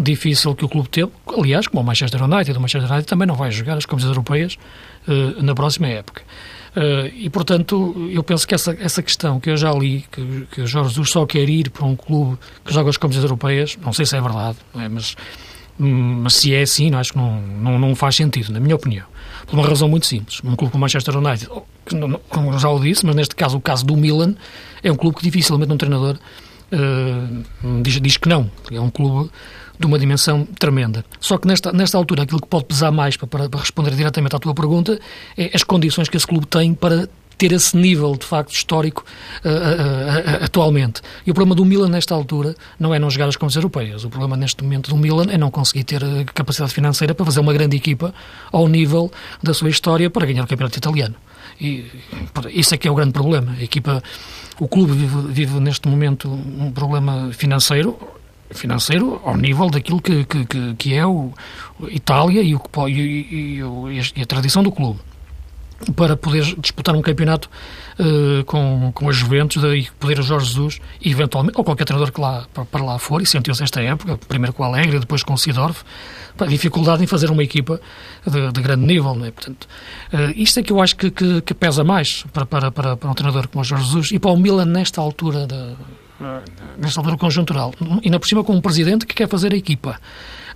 difícil 0.00 0.52
que 0.56 0.64
o 0.64 0.68
clube 0.68 0.88
teve. 0.88 1.12
Aliás, 1.38 1.68
como 1.68 1.80
o 1.80 1.84
Manchester 1.84 2.24
United, 2.24 2.58
o 2.58 2.60
Manchester 2.60 2.90
United 2.90 3.06
também 3.06 3.28
não 3.28 3.36
vai 3.36 3.52
jogar 3.52 3.76
as 3.76 3.86
competições 3.86 4.16
europeias 4.16 4.58
uh, 5.06 5.40
na 5.42 5.54
próxima 5.54 5.86
época. 5.86 6.22
Uh, 6.74 7.06
e, 7.14 7.30
portanto, 7.30 7.94
eu 8.10 8.24
penso 8.24 8.48
que 8.48 8.54
essa, 8.54 8.76
essa 8.80 9.00
questão 9.00 9.38
que 9.38 9.50
eu 9.50 9.56
já 9.56 9.70
li, 9.72 10.04
que, 10.10 10.46
que 10.50 10.62
o 10.62 10.66
Jorge 10.66 10.88
Jesus 10.88 11.10
só 11.10 11.24
quer 11.24 11.48
ir 11.48 11.70
para 11.70 11.84
um 11.84 11.94
clube 11.94 12.36
que 12.64 12.72
joga 12.72 12.90
as 12.90 12.96
competições 12.96 13.24
europeias, 13.24 13.78
não 13.80 13.92
sei 13.92 14.06
se 14.06 14.16
é 14.16 14.20
verdade, 14.20 14.56
é? 14.74 14.88
mas 14.88 15.14
mas 15.78 16.34
se 16.34 16.54
é 16.54 16.62
assim, 16.62 16.94
acho 16.94 17.12
que 17.12 17.18
não, 17.18 17.40
não, 17.40 17.78
não 17.78 17.94
faz 17.94 18.16
sentido, 18.16 18.52
na 18.52 18.60
minha 18.60 18.74
opinião. 18.74 19.06
Por 19.46 19.58
uma 19.58 19.66
razão 19.66 19.88
muito 19.88 20.06
simples. 20.06 20.40
Um 20.44 20.54
clube 20.54 20.72
como 20.72 20.76
o 20.76 20.80
Manchester 20.80 21.16
United, 21.16 21.48
como 22.28 22.58
já 22.58 22.68
o 22.68 22.78
disse, 22.78 23.04
mas 23.04 23.14
neste 23.14 23.34
caso 23.34 23.56
o 23.56 23.60
caso 23.60 23.84
do 23.84 23.96
Milan, 23.96 24.34
é 24.82 24.90
um 24.90 24.96
clube 24.96 25.16
que 25.16 25.22
dificilmente 25.22 25.72
um 25.72 25.76
treinador 25.76 26.16
uh, 26.72 27.82
diz, 27.82 28.00
diz 28.00 28.16
que 28.16 28.28
não. 28.28 28.50
É 28.70 28.80
um 28.80 28.90
clube 28.90 29.30
de 29.78 29.86
uma 29.86 29.98
dimensão 29.98 30.46
tremenda. 30.58 31.04
Só 31.20 31.38
que 31.38 31.48
nesta, 31.48 31.72
nesta 31.72 31.98
altura 31.98 32.22
aquilo 32.22 32.40
que 32.40 32.46
pode 32.46 32.64
pesar 32.64 32.92
mais 32.92 33.16
para, 33.16 33.48
para 33.48 33.60
responder 33.60 33.94
diretamente 33.94 34.36
à 34.36 34.38
tua 34.38 34.54
pergunta 34.54 34.98
é 35.36 35.50
as 35.54 35.64
condições 35.64 36.08
que 36.08 36.16
esse 36.16 36.26
clube 36.26 36.46
tem 36.46 36.72
para 36.72 37.08
ter 37.42 37.50
esse 37.50 37.76
nível, 37.76 38.14
de 38.14 38.24
facto, 38.24 38.52
histórico 38.52 39.04
uh, 39.44 39.48
uh, 39.48 39.52
uh, 39.52 40.44
atualmente. 40.44 41.02
E 41.26 41.30
o 41.32 41.34
problema 41.34 41.56
do 41.56 41.64
Milan, 41.64 41.88
nesta 41.88 42.14
altura, 42.14 42.54
não 42.78 42.94
é 42.94 43.00
não 43.00 43.10
jogar 43.10 43.26
as 43.26 43.34
competições 43.34 43.56
europeias. 43.56 44.04
O 44.04 44.08
problema, 44.08 44.36
neste 44.36 44.62
momento, 44.62 44.88
do 44.90 44.96
Milan 44.96 45.26
é 45.28 45.36
não 45.36 45.50
conseguir 45.50 45.82
ter 45.82 46.04
eh, 46.04 46.24
capacidade 46.32 46.72
financeira 46.72 47.16
para 47.16 47.26
fazer 47.26 47.40
uma 47.40 47.52
grande 47.52 47.76
equipa 47.76 48.14
ao 48.52 48.68
nível 48.68 49.10
da 49.42 49.52
sua 49.52 49.70
história 49.70 50.08
para 50.08 50.24
ganhar 50.24 50.44
o 50.44 50.46
campeonato 50.46 50.78
italiano. 50.78 51.16
E 51.60 51.84
isso 52.50 52.76
é 52.76 52.78
que 52.78 52.86
é 52.86 52.90
o 52.92 52.94
grande 52.94 53.12
problema. 53.12 53.56
A 53.58 53.62
equipa, 53.64 54.00
o 54.60 54.68
clube 54.68 54.92
vive, 54.92 55.32
vive 55.32 55.58
neste 55.58 55.88
momento 55.88 56.28
um 56.30 56.70
problema 56.70 57.30
financeiro 57.32 57.98
financeiro 58.52 59.20
ao 59.24 59.36
nível 59.36 59.70
daquilo 59.70 60.00
que, 60.00 60.24
que, 60.26 60.74
que 60.74 60.94
é 60.94 61.06
o 61.06 61.32
Itália 61.88 62.42
e, 62.42 62.54
o, 62.54 62.60
e, 62.86 63.00
e, 63.00 63.60
e 64.14 64.22
a 64.22 64.26
tradição 64.26 64.62
do 64.62 64.70
clube 64.70 65.00
para 65.90 66.16
poder 66.16 66.54
disputar 66.58 66.94
um 66.94 67.02
campeonato 67.02 67.50
uh, 67.98 68.44
com, 68.44 68.92
com 68.92 69.08
a 69.08 69.12
Juventus 69.12 69.62
e 69.64 69.88
poder 69.98 70.20
o 70.20 70.22
Jorge 70.22 70.46
Jesus, 70.46 70.80
eventualmente, 71.04 71.58
ou 71.58 71.64
qualquer 71.64 71.84
treinador 71.84 72.12
que 72.12 72.20
lá, 72.20 72.46
para 72.70 72.84
lá 72.84 72.98
for, 72.98 73.20
e 73.20 73.26
sentiu-se 73.26 73.62
esta 73.62 73.80
época, 73.80 74.18
primeiro 74.28 74.52
com 74.52 74.62
o 74.62 74.66
Alegre, 74.66 74.98
depois 74.98 75.22
com 75.22 75.34
o 75.34 75.38
Sidorf, 75.38 75.82
dificuldade 76.48 77.02
em 77.02 77.06
fazer 77.06 77.30
uma 77.30 77.42
equipa 77.42 77.80
de, 78.26 78.52
de 78.52 78.62
grande 78.62 78.86
nível. 78.86 79.14
Né? 79.14 79.30
Portanto, 79.30 79.66
uh, 80.12 80.32
isto 80.36 80.60
é 80.60 80.62
que 80.62 80.72
eu 80.72 80.80
acho 80.80 80.96
que, 80.96 81.10
que, 81.10 81.40
que, 81.42 81.54
pesa 81.54 81.84
mais 81.84 82.24
para, 82.32 82.46
para, 82.46 82.70
para, 82.70 82.96
para 82.96 83.10
um 83.10 83.14
treinador 83.14 83.48
como 83.48 83.62
o 83.62 83.64
Jorge 83.64 83.84
Jesus 83.84 84.10
e 84.12 84.18
para 84.18 84.30
o 84.30 84.36
Milan 84.36 84.66
nesta 84.66 85.00
altura 85.00 85.46
da, 85.46 85.74
nesta 86.78 87.00
altura 87.00 87.16
conjuntural, 87.16 87.74
e 88.02 88.10
na 88.10 88.18
por 88.18 88.28
cima 88.28 88.44
com 88.44 88.54
um 88.54 88.60
presidente 88.60 89.06
que 89.06 89.14
quer 89.14 89.28
fazer 89.28 89.52
a 89.52 89.56
equipa, 89.56 90.00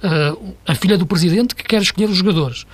uh, 0.02 0.54
a 0.66 0.74
filha 0.74 0.96
do 0.96 1.06
presidente 1.06 1.54
que 1.54 1.64
quer 1.64 1.82
escolher 1.82 2.08
os 2.08 2.16
jogadores 2.16 2.66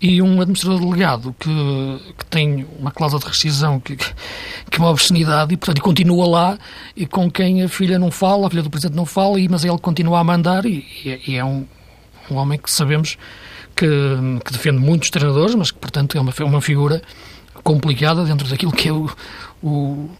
e 0.00 0.20
um 0.20 0.40
administrador 0.40 0.80
delegado 0.80 1.34
que, 1.38 2.14
que 2.18 2.26
tem 2.26 2.66
uma 2.78 2.90
cláusula 2.90 3.20
de 3.20 3.28
rescisão 3.28 3.80
que, 3.80 3.96
que 3.96 4.76
é 4.76 4.78
uma 4.78 4.90
obscenidade 4.90 5.54
e, 5.54 5.56
portanto, 5.56 5.82
continua 5.82 6.26
lá 6.26 6.58
e 6.94 7.06
com 7.06 7.30
quem 7.30 7.62
a 7.62 7.68
filha 7.68 7.98
não 7.98 8.10
fala, 8.10 8.46
a 8.46 8.50
filha 8.50 8.62
do 8.62 8.70
Presidente 8.70 8.96
não 8.96 9.06
fala, 9.06 9.40
e, 9.40 9.48
mas 9.48 9.64
ele 9.64 9.78
continua 9.78 10.20
a 10.20 10.24
mandar 10.24 10.66
e, 10.66 10.84
e 11.26 11.36
é 11.36 11.44
um, 11.44 11.66
um 12.30 12.36
homem 12.36 12.58
que 12.58 12.70
sabemos 12.70 13.16
que, 13.74 13.86
que, 14.44 14.52
defende 14.52 14.78
muitos 14.78 15.10
treinadores, 15.10 15.54
mas 15.54 15.70
que, 15.70 15.78
portanto, 15.78 16.16
é 16.16 16.20
uma, 16.20 16.32
uma 16.40 16.60
figura 16.60 17.02
complicada 17.62 18.24
dentro 18.24 18.48
daquilo 18.48 18.72
que 18.72 18.88
é 18.88 18.92
o, 18.92 19.10
o, 19.62 20.10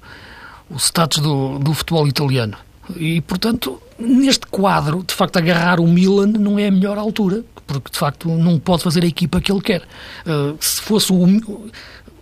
o 0.71 0.77
status 0.77 1.23
do, 1.23 1.59
do 1.59 1.75
futebol 1.75 2.07
italiano. 2.09 2.57
E, 2.95 3.21
portanto, 3.23 3.81
neste 3.99 4.47
quadro, 4.47 5.03
de 5.07 5.15
facto, 5.15 5.37
agarrar 5.37 5.81
o 5.81 5.87
Milan 5.87 6.29
não 6.29 6.59
é 6.59 6.69
a 6.69 6.71
melhor 6.71 6.99
altura, 6.99 7.45
porque 7.67 7.91
de 7.91 7.99
facto 7.99 8.29
não 8.29 8.59
pode 8.59 8.83
fazer 8.83 9.03
a 9.03 9.07
equipa 9.07 9.41
que 9.41 9.51
ele 9.51 9.61
quer. 9.61 9.83
Uh, 10.27 10.57
se 10.61 10.81
fosse 10.81 11.13
o, 11.13 11.25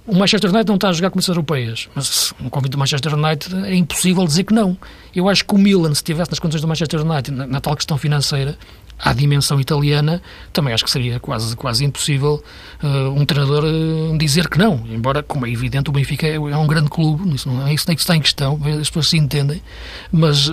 o 0.07 0.15
Manchester 0.15 0.51
United 0.51 0.69
não 0.69 0.75
está 0.75 0.91
a 0.91 0.93
jogar 0.93 1.11
com 1.11 1.19
as 1.19 1.27
europeias, 1.27 1.89
mas 1.95 2.35
um 2.41 2.51
convite 2.51 2.73
do 2.73 2.79
Manchester 2.79 3.15
United 3.15 3.55
é 3.67 3.75
impossível 3.75 4.25
dizer 4.27 4.45
que 4.45 4.53
não. 4.53 4.77
Eu 5.15 5.29
acho 5.29 5.45
que 5.45 5.55
o 5.55 5.59
Milan, 5.59 5.89
se 5.89 6.01
estivesse 6.01 6.31
nas 6.31 6.39
condições 6.39 6.61
do 6.61 6.69
Manchester 6.69 7.01
United, 7.01 7.31
na, 7.31 7.47
na, 7.47 7.61
tal 7.61 7.75
questão 7.75 7.97
financeira, 7.97 8.57
à 8.99 9.13
dimensão 9.13 9.61
italiana, 9.61 10.23
também 10.53 10.73
acho 10.73 10.85
que 10.85 10.91
seria 10.91 11.21
quase, 11.21 11.55
quase 11.57 11.85
impossível 11.85 12.43
uh, 12.83 13.11
um 13.11 13.25
treinador 13.25 13.65
uh, 13.65 14.17
dizer 14.19 14.49
que 14.49 14.59
não. 14.59 14.85
Embora, 14.89 15.23
como 15.23 15.47
é 15.47 15.51
evidente, 15.51 15.91
o 15.91 15.93
Benfica 15.93 16.27
é, 16.27 16.35
é 16.35 16.39
um 16.39 16.67
grande 16.67 16.89
clube, 16.89 17.35
isso 17.35 17.49
não 17.49 17.67
é 17.67 17.75
isso 17.75 17.85
nem 17.89 17.97
que 17.97 18.03
está 18.03 18.17
em 18.17 18.21
questão, 18.21 18.61
as 18.81 18.89
pessoas 18.89 19.11
se 19.11 19.19
entendem, 19.19 19.63
mas 20.11 20.53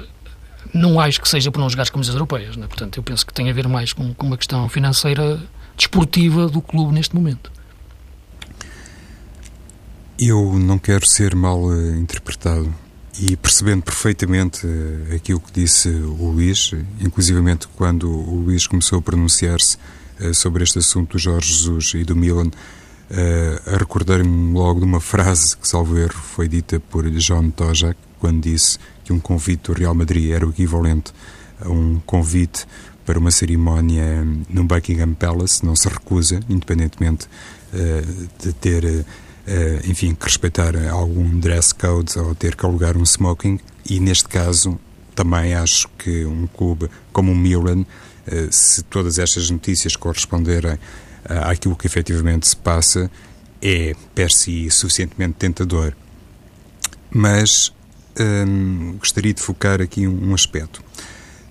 não 0.73 0.99
acho 0.99 1.21
que 1.21 1.27
seja 1.27 1.51
por 1.51 1.59
não 1.59 1.69
jogar 1.69 1.83
as 1.83 1.89
camisas 1.89 2.13
europeias. 2.13 2.55
Né? 2.55 2.67
Portanto, 2.67 2.97
eu 2.97 3.03
penso 3.03 3.25
que 3.25 3.33
tem 3.33 3.49
a 3.49 3.53
ver 3.53 3.67
mais 3.67 3.93
com, 3.93 4.13
com 4.13 4.27
uma 4.27 4.37
questão 4.37 4.67
financeira 4.69 5.39
desportiva 5.75 6.47
do 6.47 6.61
clube 6.61 6.93
neste 6.93 7.15
momento. 7.15 7.51
Eu 10.19 10.59
não 10.59 10.77
quero 10.77 11.07
ser 11.09 11.35
mal 11.35 11.59
uh, 11.63 11.95
interpretado 11.95 12.73
e 13.21 13.35
percebendo 13.35 13.83
perfeitamente 13.83 14.65
uh, 14.65 15.15
aquilo 15.15 15.39
que 15.39 15.51
disse 15.53 15.89
o 15.89 16.31
Luís, 16.31 16.71
inclusivamente 16.99 17.67
quando 17.75 18.09
o 18.09 18.41
Luís 18.41 18.65
começou 18.65 18.97
a 18.97 19.01
pronunciar-se 19.01 19.77
uh, 20.19 20.33
sobre 20.33 20.63
este 20.63 20.79
assunto 20.79 21.11
do 21.11 21.19
Jorge 21.19 21.53
Jesus 21.53 21.93
e 21.93 22.03
do 22.03 22.15
Milan, 22.15 22.49
a 23.67 23.75
recordar-me 23.75 24.53
logo 24.53 24.79
de 24.79 24.85
uma 24.85 25.01
frase 25.01 25.57
que, 25.57 25.67
salvo 25.67 25.97
erro, 25.97 26.13
foi 26.13 26.47
dita 26.47 26.79
por 26.79 27.09
John 27.09 27.49
Tojak, 27.49 27.97
quando 28.17 28.39
disse 28.41 28.79
que 29.03 29.11
um 29.11 29.19
convite 29.19 29.69
do 29.69 29.73
Real 29.73 29.93
Madrid 29.93 30.31
era 30.31 30.47
o 30.47 30.49
equivalente 30.49 31.11
a 31.59 31.67
um 31.67 31.99
convite 32.05 32.65
para 33.05 33.19
uma 33.19 33.29
cerimónia 33.29 34.25
no 34.49 34.63
Buckingham 34.63 35.13
Palace, 35.13 35.65
não 35.65 35.75
se 35.75 35.89
recusa, 35.89 36.39
independentemente 36.47 37.27
de 38.39 38.53
ter, 38.53 39.05
enfim, 39.85 40.13
que 40.13 40.25
respeitar 40.25 40.73
algum 40.89 41.39
dress 41.39 41.73
code 41.73 42.17
ou 42.17 42.35
ter 42.35 42.55
que 42.55 42.65
alugar 42.65 42.97
um 42.97 43.03
smoking, 43.03 43.59
e 43.89 43.99
neste 43.99 44.27
caso 44.27 44.79
também 45.15 45.53
acho 45.53 45.87
que 45.97 46.25
um 46.25 46.47
clube 46.47 46.89
como 47.11 47.31
o 47.31 47.35
Milan, 47.35 47.81
uh, 47.81 47.85
se 48.49 48.83
todas 48.83 49.19
estas 49.19 49.49
notícias 49.49 49.95
corresponderem 49.95 50.77
àquilo 51.25 51.75
que 51.75 51.85
efetivamente 51.85 52.47
se 52.47 52.55
passa, 52.55 53.09
é 53.61 53.95
per 54.15 54.31
si 54.31 54.69
suficientemente 54.71 55.35
tentador. 55.37 55.93
Mas 57.11 57.71
hum, 58.19 58.95
gostaria 58.97 59.33
de 59.33 59.41
focar 59.41 59.81
aqui 59.81 60.07
um, 60.07 60.29
um 60.29 60.33
aspecto. 60.33 60.83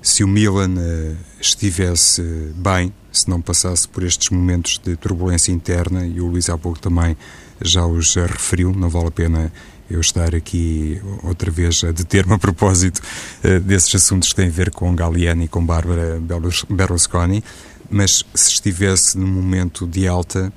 Se 0.02 0.24
o 0.24 0.28
Milan 0.28 0.74
uh, 0.74 1.16
estivesse 1.40 2.22
bem, 2.56 2.92
se 3.12 3.28
não 3.28 3.40
passasse 3.40 3.86
por 3.86 4.02
estes 4.02 4.30
momentos 4.30 4.78
de 4.78 4.96
turbulência 4.96 5.52
interna, 5.52 6.06
e 6.06 6.20
o 6.20 6.26
Luís 6.26 6.48
há 6.48 6.58
pouco 6.58 6.80
também 6.80 7.16
já 7.62 7.86
os 7.86 8.14
referiu, 8.14 8.72
não 8.72 8.88
vale 8.88 9.08
a 9.08 9.10
pena 9.10 9.52
eu 9.90 10.00
estar 10.00 10.34
aqui 10.34 11.00
outra 11.22 11.50
vez 11.50 11.82
a 11.82 11.90
deter-me 11.90 12.34
a 12.34 12.38
propósito 12.38 13.00
uh, 13.44 13.58
desses 13.60 13.94
assuntos 13.94 14.28
que 14.28 14.36
têm 14.36 14.46
a 14.46 14.50
ver 14.50 14.70
com 14.70 14.94
Galliani 14.94 15.46
e 15.46 15.48
com 15.48 15.64
Bárbara 15.64 16.20
Berlusconi, 16.68 17.42
mas 17.90 18.24
se 18.34 18.52
estivesse 18.52 19.18
num 19.18 19.26
momento 19.26 19.86
de 19.86 20.06
alta, 20.06 20.52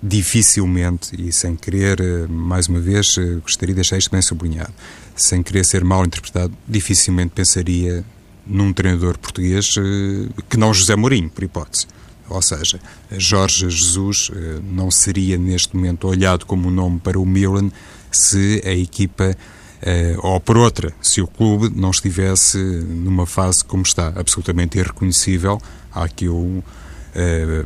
dificilmente, 0.00 1.10
e 1.20 1.32
sem 1.32 1.56
querer, 1.56 2.00
eh, 2.00 2.26
mais 2.28 2.68
uma 2.68 2.78
vez, 2.78 3.16
gostaria 3.42 3.74
de 3.74 3.80
deixar 3.80 3.98
isto 3.98 4.12
bem 4.12 4.22
sublinhado, 4.22 4.72
sem 5.16 5.42
querer 5.42 5.64
ser 5.64 5.82
mal 5.82 6.04
interpretado, 6.04 6.56
dificilmente 6.68 7.32
pensaria 7.34 8.04
num 8.46 8.72
treinador 8.72 9.18
português 9.18 9.74
eh, 9.76 10.28
que 10.48 10.56
não 10.56 10.72
José 10.72 10.94
Mourinho, 10.94 11.28
por 11.28 11.42
hipótese. 11.42 11.88
Ou 12.28 12.42
seja, 12.42 12.78
Jorge 13.10 13.70
Jesus 13.70 14.30
eh, 14.34 14.60
não 14.62 14.90
seria 14.90 15.38
neste 15.38 15.74
momento 15.74 16.08
olhado 16.08 16.44
como 16.44 16.68
um 16.68 16.70
nome 16.70 16.98
para 16.98 17.18
o 17.18 17.24
Milan 17.24 17.70
se 18.10 18.62
a 18.64 18.72
equipa, 18.72 19.36
eh, 19.82 20.16
ou 20.18 20.38
por 20.40 20.56
outra, 20.56 20.92
se 21.00 21.20
o 21.20 21.26
clube 21.26 21.70
não 21.74 21.90
estivesse 21.90 22.58
numa 22.58 23.26
fase 23.26 23.64
como 23.64 23.82
está, 23.82 24.12
absolutamente 24.16 24.78
irreconhecível. 24.78 25.60
Aqui 25.90 26.28
o, 26.28 26.34
uh, 26.34 26.64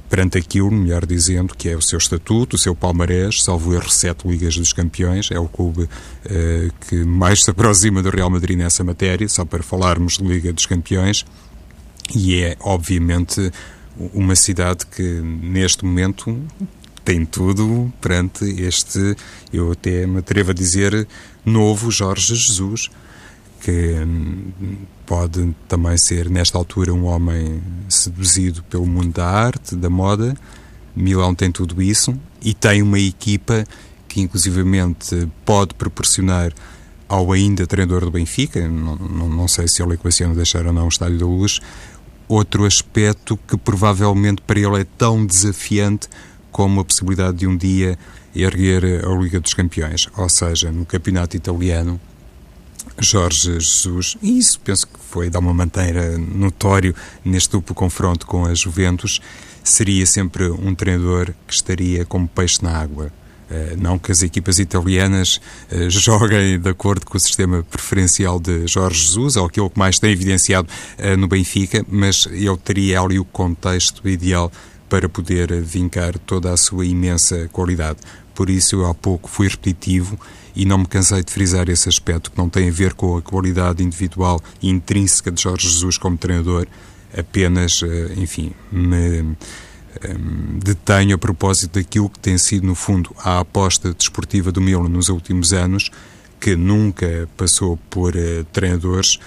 perante 0.09 0.38
aquilo, 0.38 0.70
melhor 0.70 1.05
dizendo, 1.05 1.55
que 1.55 1.68
é 1.68 1.77
o 1.77 1.83
seu 1.83 1.98
estatuto, 1.98 2.57
o 2.57 2.59
seu 2.59 2.75
palmarés, 2.75 3.42
salvo 3.42 3.75
erro 3.75 3.90
sete 3.90 4.27
Ligas 4.27 4.57
dos 4.57 4.72
Campeões, 4.72 5.31
é 5.31 5.38
o 5.38 5.48
clube 5.48 5.88
que 6.88 7.05
mais 7.05 7.42
se 7.42 7.51
aproxima 7.51 8.03
do 8.03 8.11
Real 8.11 8.31
Madrid 8.31 8.57
nessa 8.57 8.83
matéria, 8.83 9.29
só 9.29 9.44
para 9.44 9.62
falarmos 9.62 10.18
de 10.18 10.25
Liga 10.25 10.53
dos 10.53 10.66
Campeões, 10.66 11.27
e 12.14 12.37
é, 12.37 12.57
obviamente, 12.61 13.53
uma 14.12 14.35
cidade 14.35 14.87
que, 14.87 15.02
neste 15.02 15.85
momento, 15.85 16.38
tem 17.05 17.24
tudo 17.24 17.92
perante 18.00 18.44
este, 18.44 19.16
eu 19.52 19.72
até 19.72 20.07
me 20.07 20.18
atrevo 20.18 20.50
a 20.50 20.55
dizer, 20.55 21.07
novo 21.44 21.90
Jorge 21.90 22.35
Jesus, 22.35 22.88
que 23.61 23.70
hum, 23.70 24.52
pode 25.07 25.55
também 25.68 25.96
ser, 25.96 26.28
nesta 26.28 26.59
altura, 26.59 26.92
um 26.92 27.05
homem 27.05 27.62
seduzido 27.88 28.62
pelo 28.64 28.87
mundo 28.87 29.12
da 29.14 29.26
arte, 29.26 29.76
da 29.76 29.90
moda. 29.90 30.37
Milão 30.94 31.35
tem 31.35 31.50
tudo 31.50 31.81
isso 31.81 32.14
e 32.42 32.52
tem 32.52 32.83
uma 32.83 32.98
equipa 32.98 33.64
que, 34.09 34.20
inclusivamente, 34.20 35.28
pode 35.44 35.74
proporcionar 35.74 36.52
ao 37.09 37.31
ainda 37.31 37.66
treinador 37.66 38.05
do 38.05 38.11
Benfica, 38.11 38.66
não, 38.66 38.96
não, 38.96 39.28
não 39.28 39.48
sei 39.48 39.68
se 39.68 39.83
ele 39.83 39.94
equaciona 39.94 40.35
deixar 40.35 40.66
ou 40.66 40.72
não 40.72 40.87
o 40.87 40.88
Estádio 40.88 41.18
da 41.18 41.26
Luz, 41.26 41.61
outro 42.33 42.64
aspecto 42.64 43.37
que 43.37 43.57
provavelmente 43.57 44.42
para 44.42 44.59
ele 44.59 44.81
é 44.81 44.87
tão 44.97 45.25
desafiante 45.25 46.09
como 46.51 46.81
a 46.81 46.85
possibilidade 46.85 47.38
de 47.38 47.47
um 47.47 47.57
dia 47.57 47.99
erguer 48.35 49.05
a 49.05 49.14
Liga 49.14 49.38
dos 49.38 49.55
Campeões. 49.55 50.09
Ou 50.16 50.29
seja, 50.29 50.71
no 50.71 50.87
campeonato 50.87 51.37
italiano, 51.37 52.01
Jorge 52.99 53.61
Jesus, 53.61 54.16
e 54.23 54.38
isso 54.38 54.61
penso 54.61 54.87
que 54.87 54.99
foi 54.99 55.31
de 55.31 55.37
uma 55.37 55.53
maneira 55.53 56.16
notório 56.18 56.95
neste 57.25 57.51
duplo 57.51 57.75
confronto 57.75 58.27
com 58.27 58.45
a 58.45 58.55
Juventus, 58.55 59.21
seria 59.62 60.07
sempre 60.07 60.51
um 60.51 60.75
treinador 60.75 61.35
que 61.47 61.55
estaria 61.55 62.05
como 62.05 62.29
peixe 62.29 62.62
na 62.62 62.77
água. 62.77 63.12
Uh, 63.52 63.76
não 63.76 63.98
que 63.98 64.10
as 64.10 64.22
equipas 64.22 64.58
italianas 64.58 65.38
uh, 65.70 65.90
joguem 65.90 66.58
de 66.58 66.70
acordo 66.70 67.04
com 67.04 67.18
o 67.18 67.20
sistema 67.20 67.62
preferencial 67.62 68.40
de 68.40 68.66
Jorge 68.66 69.02
Jesus, 69.02 69.36
ou 69.36 69.44
aquilo 69.44 69.68
que 69.68 69.78
mais 69.78 69.98
tem 69.98 70.10
evidenciado 70.10 70.68
uh, 70.98 71.16
no 71.18 71.28
Benfica, 71.28 71.84
mas 71.86 72.26
ele 72.30 72.56
teria 72.56 73.00
ali 73.00 73.18
o 73.18 73.24
contexto 73.26 74.08
ideal 74.08 74.50
para 74.88 75.06
poder 75.08 75.60
vincar 75.60 76.18
toda 76.18 76.50
a 76.50 76.56
sua 76.56 76.86
imensa 76.86 77.48
qualidade. 77.52 77.98
Por 78.34 78.48
isso, 78.48 78.76
eu 78.76 78.86
há 78.86 78.94
pouco 78.94 79.28
fui 79.28 79.48
repetitivo 79.48 80.18
e 80.54 80.64
não 80.64 80.78
me 80.78 80.86
cansei 80.86 81.22
de 81.22 81.32
frisar 81.32 81.68
esse 81.68 81.88
aspecto 81.88 82.30
que 82.30 82.38
não 82.38 82.48
tem 82.48 82.68
a 82.68 82.72
ver 82.72 82.94
com 82.94 83.16
a 83.16 83.22
qualidade 83.22 83.82
individual 83.82 84.40
e 84.60 84.68
intrínseca 84.68 85.30
de 85.30 85.42
Jorge 85.42 85.68
Jesus 85.68 85.98
como 85.98 86.16
treinador, 86.16 86.66
apenas, 87.16 87.82
eh, 87.82 88.14
enfim, 88.16 88.52
me 88.70 89.18
eh, 89.18 89.24
detenho 90.62 91.14
a 91.14 91.18
propósito 91.18 91.78
daquilo 91.78 92.09
que 92.09 92.18
tem 92.18 92.38
sido, 92.38 92.66
no 92.66 92.74
fundo, 92.74 93.14
a 93.18 93.40
aposta 93.40 93.92
desportiva 93.92 94.50
do 94.50 94.61
Milan 94.61 94.88
nos 94.88 95.09
últimos 95.09 95.52
anos, 95.52 95.90
que 96.40 96.57
nunca 96.57 97.28
passou 97.37 97.76
por 97.88 98.16
uh, 98.16 98.44
treinadores 98.52 99.18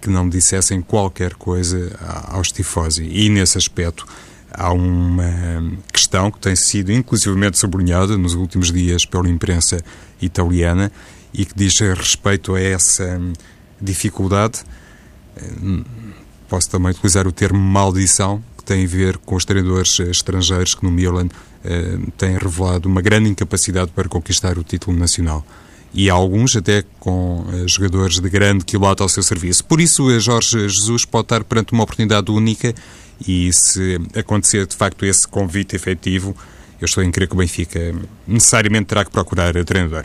que 0.00 0.10
não 0.10 0.28
dissessem 0.28 0.80
qualquer 0.80 1.34
coisa 1.34 1.96
aos 2.28 2.48
tifosi. 2.48 3.04
E, 3.04 3.28
nesse 3.28 3.58
aspecto, 3.58 4.06
há 4.50 4.72
uma 4.72 5.72
questão 5.92 6.30
que 6.30 6.38
tem 6.38 6.56
sido 6.56 6.92
inclusivamente 6.92 7.58
sublinhada 7.58 8.16
nos 8.16 8.34
últimos 8.34 8.72
dias 8.72 9.04
pela 9.04 9.28
imprensa 9.28 9.82
italiana 10.20 10.90
e 11.32 11.44
que 11.44 11.54
diz 11.54 11.78
respeito 11.78 12.54
a 12.54 12.60
essa 12.60 13.20
dificuldade. 13.80 14.60
Posso 16.48 16.70
também 16.70 16.90
utilizar 16.92 17.26
o 17.26 17.32
termo 17.32 17.58
maldição, 17.58 18.42
tem 18.68 18.84
a 18.84 18.86
ver 18.86 19.16
com 19.16 19.34
os 19.34 19.46
treinadores 19.46 19.98
estrangeiros 19.98 20.74
que 20.74 20.84
no 20.84 20.90
Milan 20.90 21.28
eh, 21.64 21.98
têm 22.18 22.36
revelado 22.36 22.86
uma 22.86 23.00
grande 23.00 23.30
incapacidade 23.30 23.90
para 23.92 24.06
conquistar 24.08 24.58
o 24.58 24.62
título 24.62 24.94
nacional 24.94 25.42
e 25.94 26.10
alguns 26.10 26.54
até 26.54 26.84
com 27.00 27.40
uh, 27.40 27.66
jogadores 27.66 28.20
de 28.20 28.28
grande 28.28 28.62
quilate 28.62 29.00
ao 29.02 29.08
seu 29.08 29.22
serviço. 29.22 29.64
Por 29.64 29.80
isso, 29.80 30.06
uh, 30.06 30.20
Jorge 30.20 30.68
Jesus 30.68 31.06
pode 31.06 31.24
estar 31.24 31.42
perante 31.44 31.72
uma 31.72 31.82
oportunidade 31.82 32.30
única 32.30 32.74
e 33.26 33.50
se 33.54 33.98
acontecer 34.14 34.66
de 34.66 34.76
facto 34.76 35.06
esse 35.06 35.26
convite 35.26 35.74
efetivo, 35.74 36.36
eu 36.78 36.84
estou 36.84 37.02
em 37.02 37.10
crer 37.10 37.26
que 37.26 37.34
o 37.34 37.38
Benfica 37.38 37.94
necessariamente 38.26 38.84
terá 38.84 39.02
que 39.02 39.10
procurar 39.10 39.52
treinador. 39.64 40.04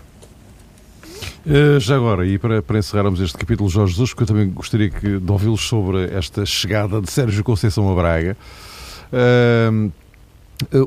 Uh, 1.46 1.78
já 1.78 1.98
agora, 1.98 2.26
e 2.26 2.38
para, 2.38 2.62
para 2.62 2.80
encerrarmos 2.80 3.20
este 3.20 3.38
capítulo, 3.38 3.70
Jorge 3.70 3.92
Jesus, 3.92 4.14
que 4.14 4.24
eu 4.24 4.28
também 4.28 4.50
gostaria 4.50 4.90
que, 4.90 5.20
de 5.20 5.32
ouvi-los 5.32 5.60
sobre 5.68 6.06
esta 6.06 6.46
chegada 6.46 7.02
de 7.02 7.12
Sérgio 7.12 7.44
Conceição 7.44 7.92
a 7.92 7.96
Braga. 7.96 8.38
Uh, 9.12 9.92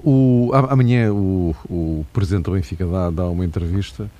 o, 0.02 0.50
amanhã 0.54 1.12
o, 1.12 1.54
o 1.68 2.06
presidente 2.10 2.44
do 2.44 2.52
Benfica 2.52 2.86
dá, 2.86 3.10
dá 3.10 3.26
uma 3.26 3.44
entrevista 3.44 4.10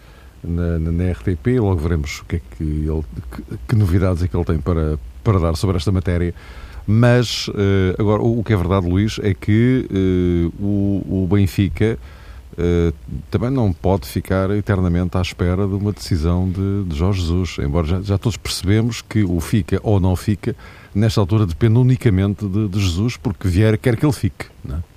na, 0.44 0.78
na, 0.78 0.92
na, 0.92 1.12
RTP, 1.12 1.58
logo 1.58 1.76
veremos 1.76 2.20
o 2.20 2.24
que 2.26 2.36
é 2.36 2.40
que 2.50 2.62
ele, 2.62 3.02
que, 3.32 3.58
que, 3.68 3.74
novidades 3.74 4.22
é 4.22 4.28
que 4.28 4.36
ele 4.36 4.44
tem 4.44 4.58
para, 4.58 4.98
para 5.24 5.38
dar 5.38 5.56
sobre 5.56 5.78
esta 5.78 5.90
matéria. 5.90 6.34
Mas, 6.86 7.48
uh, 7.48 7.54
agora, 7.98 8.20
o, 8.20 8.40
o, 8.40 8.44
que 8.44 8.52
é 8.52 8.56
verdade, 8.56 8.86
Luís, 8.86 9.18
é 9.22 9.32
que 9.32 9.88
o, 10.60 11.22
o, 11.24 11.28
Benfica 11.30 11.98
uh, 12.58 12.94
também 13.30 13.50
não 13.50 13.72
pode 13.72 14.06
ficar 14.06 14.50
eternamente 14.50 15.16
à 15.16 15.20
espera 15.20 15.66
de 15.66 15.74
uma 15.74 15.92
decisão 15.92 16.48
de, 16.50 16.84
de 16.84 16.96
Jorge 16.96 17.20
Jesus, 17.20 17.56
embora 17.58 17.86
já, 17.86 18.02
já, 18.02 18.18
todos 18.18 18.36
percebemos 18.36 19.02
que 19.02 19.22
o 19.22 19.40
fica 19.40 19.80
ou 19.82 20.00
não 20.00 20.16
fica, 20.16 20.54
nesta 20.94 21.20
altura 21.20 21.46
depende 21.46 21.78
unicamente 21.78 22.46
de, 22.46 22.68
de 22.68 22.80
Jesus, 22.80 23.16
porque 23.16 23.48
vier 23.48 23.78
quer 23.78 23.96
que 23.96 24.04
ele 24.04 24.12
fique, 24.12 24.46
não 24.64 24.76
é? 24.76 24.96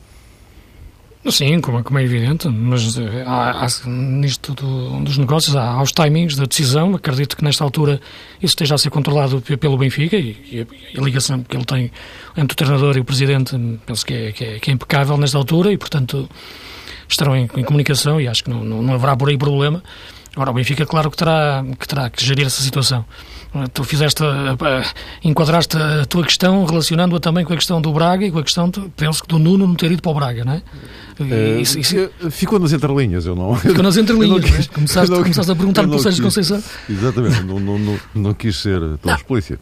Sim, 1.27 1.59
como, 1.59 1.83
como 1.83 1.99
é 1.99 2.03
evidente, 2.03 2.47
mas 2.47 2.97
eh, 2.97 3.23
há, 3.27 3.65
há, 3.65 3.89
nisto 3.89 4.53
do, 4.53 5.01
dos 5.01 5.17
negócios 5.17 5.53
há, 5.53 5.69
há, 5.69 5.81
os 5.81 5.91
timings 5.91 6.37
da 6.37 6.45
decisão. 6.45 6.95
Acredito 6.95 7.35
que 7.35 7.43
nesta 7.43 7.61
altura 7.61 7.99
isso 8.37 8.53
esteja 8.53 8.75
a 8.75 8.77
ser 8.77 8.89
controlado 8.89 9.41
pelo 9.41 9.77
Benfica 9.77 10.15
e, 10.15 10.37
e, 10.49 10.97
a, 10.97 11.01
ligação 11.01 11.43
que 11.43 11.57
ele 11.57 11.65
tem 11.65 11.91
entre 12.37 12.53
o 12.53 12.55
treinador 12.55 12.95
e 12.95 13.01
o 13.01 13.03
presidente 13.03 13.57
penso 13.85 14.05
que 14.05 14.13
é, 14.13 14.31
que 14.31 14.43
é, 14.45 14.59
que 14.59 14.71
é 14.71 14.73
impecável 14.73 15.17
nesta 15.17 15.37
altura 15.37 15.73
e, 15.73 15.77
portanto, 15.77 16.29
estarão 17.13 17.35
em, 17.35 17.49
em 17.55 17.63
comunicação 17.63 18.19
e 18.19 18.27
acho 18.27 18.43
que 18.43 18.49
não, 18.49 18.63
não, 18.63 18.81
não 18.81 18.93
haverá 18.93 19.15
por 19.15 19.29
aí 19.29 19.37
problema. 19.37 19.83
Agora, 20.35 20.51
o 20.51 20.53
Benfica, 20.53 20.85
claro 20.85 21.09
que 21.09 21.17
terá 21.17 21.65
que, 21.77 21.87
terá 21.87 22.09
que 22.09 22.23
gerir 22.23 22.45
essa 22.45 22.61
situação. 22.61 23.03
Tu 23.73 23.83
fizeste, 23.83 24.23
enquadraste 25.23 25.75
a 25.75 26.05
tua 26.05 26.23
questão 26.23 26.63
relacionando-a 26.65 27.19
também 27.19 27.43
com 27.43 27.51
a 27.51 27.55
questão 27.55 27.81
do 27.81 27.91
Braga 27.91 28.23
e 28.23 28.31
com 28.31 28.37
a 28.37 28.43
questão, 28.43 28.69
de, 28.69 28.79
penso 28.95 29.23
que 29.23 29.27
do 29.27 29.39
Nuno 29.39 29.65
não 29.65 29.73
ter 29.73 29.91
ido 29.91 30.03
para 30.03 30.11
o 30.11 30.13
Braga, 30.13 30.45
não 30.45 30.53
é? 30.53 30.61
Uh, 31.19 31.59
isso, 31.59 31.79
isso... 31.79 31.95
Ficou 32.29 32.59
nas 32.59 32.71
entrelinhas, 32.71 33.25
eu 33.25 33.35
não. 33.35 33.55
Ficou 33.55 33.81
nas 33.81 33.97
entrelinhas, 33.97 34.45
quis, 34.45 34.67
começaste, 34.67 35.09
não, 35.09 35.23
começaste 35.23 35.51
a 35.51 35.55
perguntar 35.55 35.87
para 35.87 35.95
o 35.95 35.99
Sérgio 35.99 36.23
Conceição. 36.23 36.63
Exatamente, 36.87 37.41
não, 37.41 37.59
não, 37.59 37.79
não, 37.79 37.99
não 38.13 38.33
quis 38.33 38.55
ser 38.55 38.79
tão 39.01 39.15
explícito. 39.15 39.59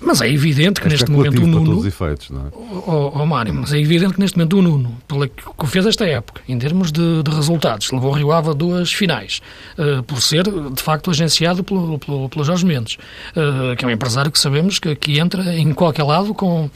Mas 0.00 0.20
é 0.20 0.30
evidente 0.30 0.80
que 0.80 0.86
Acho 0.86 0.94
neste 0.96 1.10
momento 1.10 1.42
o 1.42 1.46
Nuno. 1.46 1.64
Todos 1.64 1.80
os 1.80 1.86
efeitos, 1.86 2.30
não 2.30 2.46
é? 2.46 2.50
Oh, 2.52 3.12
oh, 3.14 3.26
Mário, 3.26 3.52
mas 3.52 3.72
é 3.72 3.78
evidente 3.78 4.14
que 4.14 4.20
neste 4.20 4.36
momento 4.38 4.58
o 4.58 4.62
Nuno, 4.62 4.96
pela 5.08 5.28
que 5.28 5.66
fez 5.66 5.86
esta 5.86 6.06
época, 6.06 6.40
em 6.48 6.58
termos 6.58 6.92
de, 6.92 7.22
de 7.22 7.30
resultados, 7.30 7.90
levou 7.90 8.12
o 8.12 8.14
Rio 8.14 8.32
Ave 8.32 8.50
a 8.50 8.52
duas 8.52 8.92
finais, 8.92 9.40
uh, 9.76 10.02
por 10.04 10.22
ser 10.22 10.44
de 10.44 10.82
facto 10.82 11.10
agenciado 11.10 11.64
pelo, 11.64 11.98
pelo, 11.98 12.28
pelo 12.28 12.44
Jorge 12.44 12.64
Mendes, 12.64 12.96
uh, 13.32 13.74
que 13.76 13.84
é 13.84 13.88
um 13.88 13.90
empresário 13.90 14.30
que 14.30 14.38
sabemos 14.38 14.78
que, 14.78 14.94
que 14.94 15.18
entra 15.18 15.54
em 15.54 15.72
qualquer 15.74 16.04
lado 16.04 16.32
com 16.32 16.70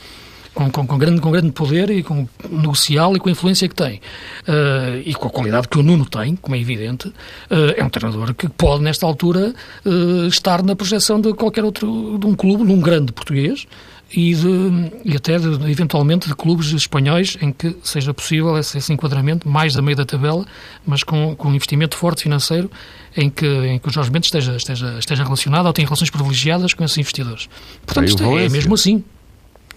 com, 0.55 0.71
com, 0.71 0.87
com, 0.87 0.99
grande, 0.99 1.21
com 1.21 1.31
grande 1.31 1.53
poder 1.53 1.91
e 1.91 2.03
com 2.03 2.29
negocial 2.51 3.17
e 3.17 3.21
com 3.21 3.29
a 3.29 3.33
influência 3.33 3.69
que 3.69 3.75
tem. 3.75 4.01
Uh, 4.47 5.03
e 5.05 5.15
com 5.15 5.29
a 5.29 5.31
qualidade 5.31 5.69
que 5.69 5.79
o 5.79 5.83
Nuno 5.83 6.07
tem, 6.07 6.37
como 6.37 6.55
é 6.55 6.61
evidente, 6.61 7.09
uh, 7.09 7.75
é 7.77 7.83
um 7.83 7.89
treinador 7.89 8.35
que 8.35 8.49
pode, 8.49 8.83
nesta 8.83 9.07
altura, 9.07 9.55
uh, 9.85 10.27
estar 10.27 10.63
na 10.63 10.77
projeção 10.77 11.21
de 11.21 11.33
qualquer 11.35 11.65
outro, 11.65 12.19
de 12.19 12.27
um 12.27 12.35
clube, 12.35 12.65
num 12.65 12.81
grande 12.81 13.13
português, 13.13 13.67
e, 14.15 14.35
de, 14.35 14.91
e 15.05 15.17
até, 15.17 15.39
de, 15.39 15.71
eventualmente, 15.71 16.29
de 16.29 16.35
clubes 16.35 16.71
espanhóis 16.73 17.39
em 17.41 17.51
que 17.51 17.75
seja 17.83 18.13
possível 18.13 18.59
esse, 18.59 18.77
esse 18.77 18.93
enquadramento, 18.93 19.49
mais 19.49 19.77
a 19.77 19.83
meio 19.83 19.97
da 19.97 20.05
tabela, 20.05 20.45
mas 20.87 21.03
com, 21.03 21.35
com 21.35 21.49
um 21.49 21.55
investimento 21.55 21.97
forte 21.97 22.23
financeiro 22.23 22.71
em 23.17 23.31
que, 23.31 23.47
em 23.47 23.79
que 23.79 23.89
o 23.89 23.91
Jorge 23.91 24.11
Mendes 24.11 24.27
esteja, 24.29 24.55
esteja, 24.57 24.99
esteja 24.99 25.25
relacionado 25.25 25.67
ou 25.67 25.73
tem 25.73 25.85
relações 25.85 26.11
privilegiadas 26.11 26.75
com 26.75 26.85
esses 26.85 26.99
investidores. 26.99 27.49
Portanto, 27.87 28.09
isto 28.09 28.23
é, 28.39 28.45
é 28.45 28.49
mesmo 28.49 28.75
assim. 28.75 29.03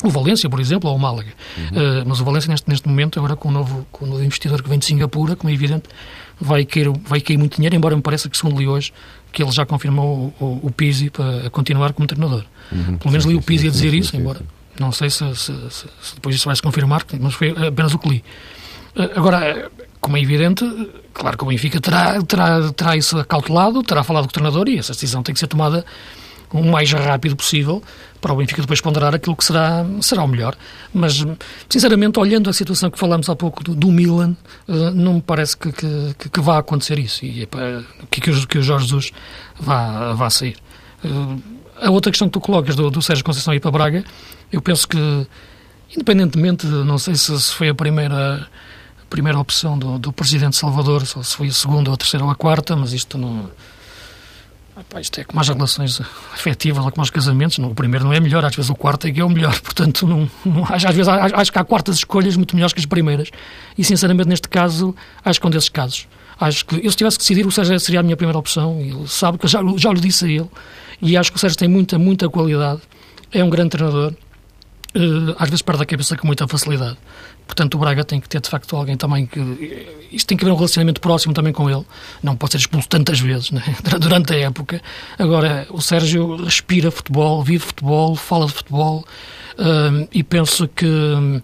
O 0.04 0.10
Valência, 0.10 0.50
por 0.50 0.60
exemplo, 0.60 0.90
ou 0.90 0.96
o 0.96 1.00
Málaga. 1.00 1.32
Uhum. 1.58 1.66
Uh, 1.66 2.04
mas 2.06 2.20
o 2.20 2.26
Valência, 2.26 2.50
neste, 2.50 2.70
neste 2.70 2.88
momento, 2.88 3.18
agora 3.18 3.36
com 3.36 3.50
o, 3.50 3.52
novo, 3.52 3.88
com 3.92 4.06
o 4.06 4.08
novo 4.08 4.24
investidor 4.24 4.62
que 4.62 4.70
vem 4.70 4.78
de 4.78 4.86
Singapura, 4.86 5.36
como 5.36 5.50
é 5.50 5.54
evidente, 5.54 5.84
vai 6.40 6.66
cair, 6.66 6.90
vai 7.08 7.22
cair 7.22 7.38
muito 7.38 7.56
dinheiro, 7.56 7.76
embora 7.76 7.96
me 7.96 8.02
pareça 8.02 8.30
que, 8.30 8.38
segundo 8.38 8.60
li 8.60 8.68
hoje, 8.68 8.92
que 9.32 9.42
ele 9.42 9.52
já 9.52 9.66
confirmou 9.66 10.34
o, 10.40 10.60
o, 10.64 10.72
Pizzi 10.72 11.10
para 11.10 11.50
continuar 11.50 11.94
como 11.94 12.08
treinador. 12.08 12.44
Uhum. 12.72 12.98
Pelo 12.98 13.12
menos 13.12 13.26
li 13.26 13.36
o 13.36 13.42
Pizzi 13.42 13.68
a 13.68 13.72
dizer 13.72 13.92
sim, 13.92 13.98
isso, 13.98 14.12
sim, 14.12 14.18
embora 14.18 14.42
não 14.80 14.92
sei 14.92 15.10
se, 15.10 15.24
se, 15.36 15.54
se, 15.70 15.88
se, 16.02 16.16
depois 16.16 16.36
isso 16.36 16.46
vai 16.46 16.56
se 16.56 16.62
confirmar, 16.62 17.06
mas 17.20 17.34
foi 17.34 17.50
apenas 17.50 17.94
o 17.94 18.00
que 18.00 18.10
li. 18.10 18.24
Uh, 18.96 19.18
agora, 19.18 19.72
como 20.00 20.18
é 20.18 20.22
evidente, 20.22 20.66
claro 21.14 21.38
que 21.38 21.44
o 21.44 21.48
Benfica 21.48 21.80
terá, 21.80 22.22
terá, 22.22 22.72
terá 22.72 22.96
isso 22.96 23.18
acautelado, 23.18 23.82
terá 23.84 24.04
falado 24.04 24.24
com 24.24 24.30
o 24.30 24.34
treinador 24.34 24.68
e 24.68 24.78
essa 24.78 24.94
decisão 24.94 25.24
tem 25.24 25.34
que 25.34 25.40
ser 25.40 25.48
tomada 25.48 25.86
o 26.52 26.64
mais 26.64 26.92
rápido 26.92 27.36
possível 27.36 27.82
para 28.22 28.34
o 28.34 28.38
Benfica 28.38 28.62
depois 28.62 28.82
ponderar 28.82 29.14
aquilo 29.14 29.36
que 29.36 29.44
será, 29.44 29.86
será 30.02 30.24
o 30.24 30.28
melhor. 30.28 30.56
Mas, 30.94 31.24
sinceramente, 31.70 32.20
olhando 32.20 32.50
a 32.50 32.54
situação 32.54 32.90
que 32.90 32.98
falamos 32.98 33.30
há 33.30 33.36
pouco 33.36 33.64
do, 33.64 33.76
do 33.76 33.92
Milan, 33.92 34.36
uh, 34.68 34.92
não 34.92 35.16
me 35.16 35.22
parece 35.22 35.56
que, 35.56 35.72
que, 35.72 36.30
que, 36.30 36.40
vá 36.42 36.58
acontecer 36.58 36.98
isso 36.98 37.24
e 37.24 37.48
que, 38.10 38.22
que, 38.22 38.32
o, 38.32 38.48
que 38.48 38.58
o 38.58 38.64
Jorge 38.64 38.86
Jesus 38.86 39.12
vá, 39.60 40.14
vá 40.14 40.30
sair. 40.30 40.58
Uh, 41.04 41.40
a 41.80 41.92
outra 41.92 42.12
questão 42.12 42.28
que 42.28 42.34
tu 42.34 42.40
colocas 42.40 42.76
do, 42.76 42.90
do 42.90 43.02
Sérgio 43.02 43.24
Conceição 43.24 43.54
ir 43.54 43.60
para 43.60 43.70
Braga, 43.70 44.04
eu 44.52 44.62
penso 44.62 44.88
que, 44.88 45.28
independentemente, 45.94 46.66
não 46.66 46.98
sei 46.98 47.16
se, 47.16 47.40
se 47.40 47.54
foi 47.54 47.70
a 47.70 47.76
primeira 47.76 48.48
primeira 49.08 49.40
opção 49.40 49.78
do, 49.78 50.00
do 50.00 50.12
presidente 50.12 50.56
Salvador, 50.56 51.06
se 51.06 51.36
foi 51.36 51.48
a 51.48 51.52
segunda, 51.52 51.90
ou 51.90 51.94
a 51.94 51.98
terceira 51.98 52.26
ou 52.26 52.32
a 52.32 52.36
quarta, 52.36 52.76
mas 52.76 52.92
isto 52.92 53.18
não. 53.18 53.50
Isto 55.00 55.22
é 55.22 55.24
como 55.24 55.40
as 55.40 55.48
relações 55.48 56.02
afetivas 56.34 56.84
como 56.84 57.02
os 57.02 57.10
casamentos. 57.10 57.58
O 57.60 57.74
primeiro 57.74 58.06
não 58.06 58.14
é 58.14 58.20
melhor, 58.20 58.44
às 58.44 58.54
vezes 58.54 58.70
o 58.70 58.76
quarto 58.76 59.08
é 59.08 59.12
que 59.12 59.22
é 59.22 59.24
o 59.24 59.30
melhor. 59.30 59.58
Portanto, 59.64 60.06
não, 60.06 60.30
não, 60.46 60.66
às, 60.70 60.84
vezes 60.84 61.08
acho 61.08 61.52
que 61.52 61.60
há 61.60 61.64
quartas 61.64 61.98
escolhas 61.98 62.36
muito 62.36 62.56
melhores 62.56 62.74
que 62.74 62.80
as 62.80 62.86
primeiras. 62.86 63.30
E, 63.78 63.84
sinceramente, 63.84 64.28
neste 64.28 64.50
caso, 64.50 64.94
acho 65.24 65.40
que 65.40 65.46
é 65.46 65.48
um 65.48 65.52
desses 65.52 65.70
casos. 65.70 66.08
Acho 66.38 66.66
que 66.66 66.86
eu, 66.86 66.92
se 66.92 66.98
tivesse 66.98 67.18
que 67.18 67.24
decidir, 67.24 67.48
o 67.48 67.52
Sérgio 67.52 67.80
seria 67.80 68.02
a 68.02 68.04
minha 68.04 68.18
primeira 68.18 68.38
opção. 68.38 68.80
Ele 68.82 69.08
sabe 69.08 69.38
que 69.38 69.46
eu 69.46 69.50
já, 69.50 69.62
já 69.78 69.94
lhe 69.94 70.02
disse 70.02 70.26
a 70.26 70.28
ele. 70.28 70.50
E 71.02 71.16
acho 71.16 71.32
que 71.32 71.38
o 71.38 71.40
Sérgio 71.40 71.58
tem 71.58 71.70
muita, 71.70 71.98
muita 71.98 72.30
qualidade. 72.30 72.82
É 73.32 73.44
um 73.44 73.50
grande 73.50 73.70
treinador. 73.70 74.14
Uh, 74.94 75.36
às 75.38 75.50
vezes 75.50 75.62
perde 75.62 75.84
a 75.84 75.86
cabeça 75.86 76.18
com 76.18 76.28
muita 76.28 76.48
facilidade. 76.48 76.98
Portanto, 77.46 77.76
o 77.76 77.78
Braga 77.78 78.04
tem 78.04 78.20
que 78.20 78.28
ter, 78.28 78.42
de 78.42 78.50
facto, 78.50 78.76
alguém 78.76 78.98
também 78.98 79.26
que... 79.26 79.40
Isto 80.12 80.28
tem 80.28 80.38
que 80.38 80.44
haver 80.44 80.54
um 80.54 80.56
relacionamento 80.56 81.00
próximo 81.00 81.34
também 81.34 81.54
com 81.54 81.70
ele. 81.70 81.86
Não 82.24 82.36
pode 82.36 82.54
ser 82.54 82.58
expulso 82.58 82.88
tantas 82.90 83.20
vezes 83.20 83.52
né? 83.52 83.62
durante 84.00 84.34
a 84.34 84.38
época. 84.38 84.82
Agora, 85.18 85.68
o 85.70 85.82
Sérgio 85.82 86.36
respira 86.44 86.90
futebol, 86.90 87.44
vive 87.44 87.64
futebol, 87.66 88.16
fala 88.16 88.48
de 88.48 88.54
futebol 88.54 89.06
uh, 89.60 90.08
e 90.12 90.24
penso 90.24 90.68
que 90.68 90.86
hum, 90.86 91.42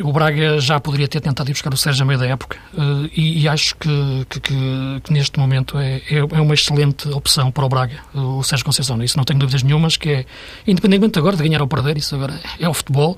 o 0.00 0.12
Braga 0.12 0.58
já 0.58 0.80
poderia 0.80 1.06
ter 1.06 1.20
tentado 1.20 1.50
ir 1.50 1.52
buscar 1.52 1.72
o 1.72 1.76
Sérgio 1.76 2.02
a 2.02 2.06
meio 2.06 2.18
da 2.18 2.26
época 2.26 2.58
uh, 2.72 3.08
e, 3.14 3.42
e, 3.42 3.48
acho 3.48 3.76
que, 3.76 4.26
que, 4.28 4.40
que, 4.40 5.00
que, 5.04 5.12
neste 5.12 5.38
momento 5.38 5.78
é, 5.78 6.02
é, 6.10 6.16
é, 6.16 6.40
uma 6.40 6.54
excelente 6.54 7.08
opção 7.10 7.52
para 7.52 7.64
o 7.64 7.68
Braga, 7.68 8.00
o 8.12 8.42
Sérgio 8.42 8.66
Conceição. 8.66 9.00
Isso 9.02 9.16
não 9.16 9.24
tenho 9.24 9.38
dúvidas 9.38 9.62
nenhumas, 9.62 9.96
que 9.96 10.10
é, 10.10 10.26
independentemente 10.66 11.18
agora 11.18 11.36
de 11.36 11.44
ganhar 11.44 11.62
ou 11.62 11.68
perder, 11.68 11.96
isso 11.96 12.14
agora 12.14 12.40
é 12.58 12.68
o 12.68 12.74
futebol. 12.74 13.16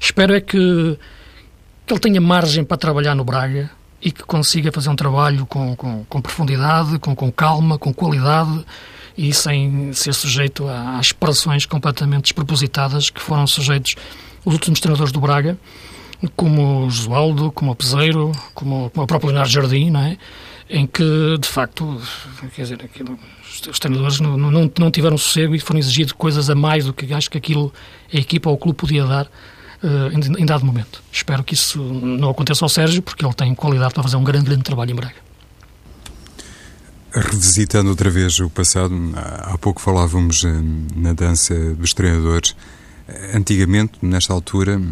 Espero 0.00 0.34
é 0.34 0.40
que 0.40 0.98
que 1.86 1.92
ele 1.92 2.00
tenha 2.00 2.20
margem 2.20 2.64
para 2.64 2.76
trabalhar 2.76 3.14
no 3.14 3.24
Braga 3.24 3.70
e 4.02 4.10
que 4.10 4.22
consiga 4.24 4.72
fazer 4.72 4.90
um 4.90 4.96
trabalho 4.96 5.46
com, 5.46 5.76
com, 5.76 6.04
com 6.04 6.20
profundidade, 6.20 6.98
com, 6.98 7.14
com, 7.14 7.30
calma, 7.30 7.78
com 7.78 7.94
qualidade 7.94 8.64
e 9.16 9.32
sem 9.32 9.92
ser 9.92 10.12
sujeito 10.12 10.68
às 10.68 11.06
expressões 11.06 11.64
completamente 11.64 12.24
despropositadas 12.24 13.08
que 13.08 13.20
foram 13.20 13.46
sujeitos 13.46 13.94
os 14.44 14.52
últimos 14.52 14.80
treinadores 14.80 15.12
do 15.12 15.20
Braga, 15.20 15.58
como 16.36 16.86
o 16.86 16.90
Josualdo, 16.90 17.50
como 17.52 17.72
o 17.72 17.74
Peseiro, 17.74 18.32
como, 18.54 18.90
como 18.90 19.04
o 19.04 19.06
próprio 19.06 19.28
Leonardo 19.28 19.52
Jardim, 19.52 19.90
não 19.90 20.00
é? 20.00 20.18
em 20.68 20.86
que, 20.86 21.38
de 21.38 21.48
facto, 21.48 22.00
quer 22.54 22.62
dizer, 22.62 22.80
aquilo, 22.82 23.18
os 23.70 23.78
treinadores 23.78 24.20
não, 24.20 24.36
não, 24.36 24.70
não 24.78 24.90
tiveram 24.90 25.16
sossego 25.16 25.54
e 25.54 25.60
foram 25.60 25.78
exigidos 25.78 26.12
coisas 26.12 26.50
a 26.50 26.54
mais 26.54 26.84
do 26.84 26.92
que 26.92 27.12
acho 27.14 27.30
que 27.30 27.38
aquilo 27.38 27.72
a 28.12 28.16
equipa 28.16 28.50
ou 28.50 28.56
o 28.56 28.58
clube 28.58 28.76
podia 28.76 29.04
dar 29.04 29.28
uh, 29.86 30.38
em 30.38 30.44
dado 30.44 30.64
momento. 30.64 31.02
Espero 31.12 31.44
que 31.44 31.54
isso 31.54 31.82
não 31.82 32.30
aconteça 32.30 32.64
ao 32.64 32.68
Sérgio, 32.68 33.02
porque 33.02 33.24
ele 33.24 33.34
tem 33.34 33.54
qualidade 33.54 33.94
para 33.94 34.02
fazer 34.02 34.16
um 34.16 34.24
grande, 34.24 34.46
grande 34.46 34.62
trabalho 34.62 34.90
em 34.90 34.94
Braga. 34.94 35.14
Revisitando 37.12 37.88
outra 37.88 38.10
vez 38.10 38.38
o 38.40 38.50
passado, 38.50 38.94
há 39.14 39.56
pouco 39.56 39.80
falávamos 39.80 40.44
eh, 40.44 40.52
na 40.94 41.14
dança 41.14 41.54
dos 41.74 41.94
treinadores. 41.94 42.54
Antigamente, 43.32 43.94
nesta 44.02 44.34
altura, 44.34 44.82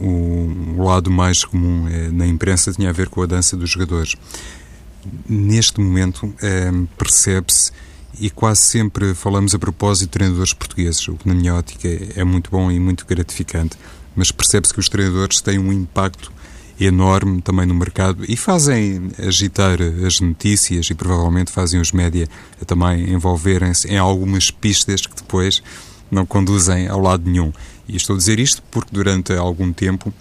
o 0.00 0.82
lado 0.82 1.10
mais 1.10 1.44
comum 1.44 1.86
eh, 1.88 2.08
na 2.10 2.26
imprensa 2.26 2.72
tinha 2.72 2.88
a 2.88 2.92
ver 2.92 3.10
com 3.10 3.22
a 3.22 3.26
dança 3.26 3.54
dos 3.54 3.68
jogadores. 3.68 4.14
Neste 5.28 5.78
momento, 5.78 6.32
percebe-se 6.96 7.70
e 8.18 8.30
quase 8.30 8.62
sempre 8.62 9.14
falamos 9.14 9.54
a 9.54 9.58
propósito 9.58 10.04
de 10.04 10.12
treinadores 10.12 10.54
portugueses, 10.54 11.06
o 11.08 11.14
que 11.16 11.28
na 11.28 11.34
minha 11.34 11.54
ótica 11.54 11.88
é 12.16 12.24
muito 12.24 12.50
bom 12.50 12.70
e 12.70 12.80
muito 12.80 13.04
gratificante 13.04 13.76
mas 14.14 14.30
percebe-se 14.30 14.72
que 14.72 14.80
os 14.80 14.88
treinadores 14.88 15.40
têm 15.40 15.58
um 15.58 15.72
impacto 15.72 16.32
enorme 16.80 17.40
também 17.40 17.66
no 17.66 17.74
mercado 17.74 18.24
e 18.28 18.36
fazem 18.36 19.10
agitar 19.18 19.78
as 20.04 20.20
notícias 20.20 20.90
e 20.90 20.94
provavelmente 20.94 21.52
fazem 21.52 21.80
os 21.80 21.92
média 21.92 22.28
também 22.66 23.12
envolverem-se 23.12 23.88
em 23.88 23.96
algumas 23.96 24.50
pistas 24.50 25.02
que 25.02 25.14
depois 25.14 25.62
não 26.10 26.26
conduzem 26.26 26.88
ao 26.88 27.00
lado 27.00 27.28
nenhum. 27.28 27.52
E 27.88 27.96
estou 27.96 28.14
a 28.14 28.18
dizer 28.18 28.40
isto 28.40 28.62
porque 28.70 28.90
durante 28.92 29.32
algum 29.32 29.72
tempo, 29.72 30.12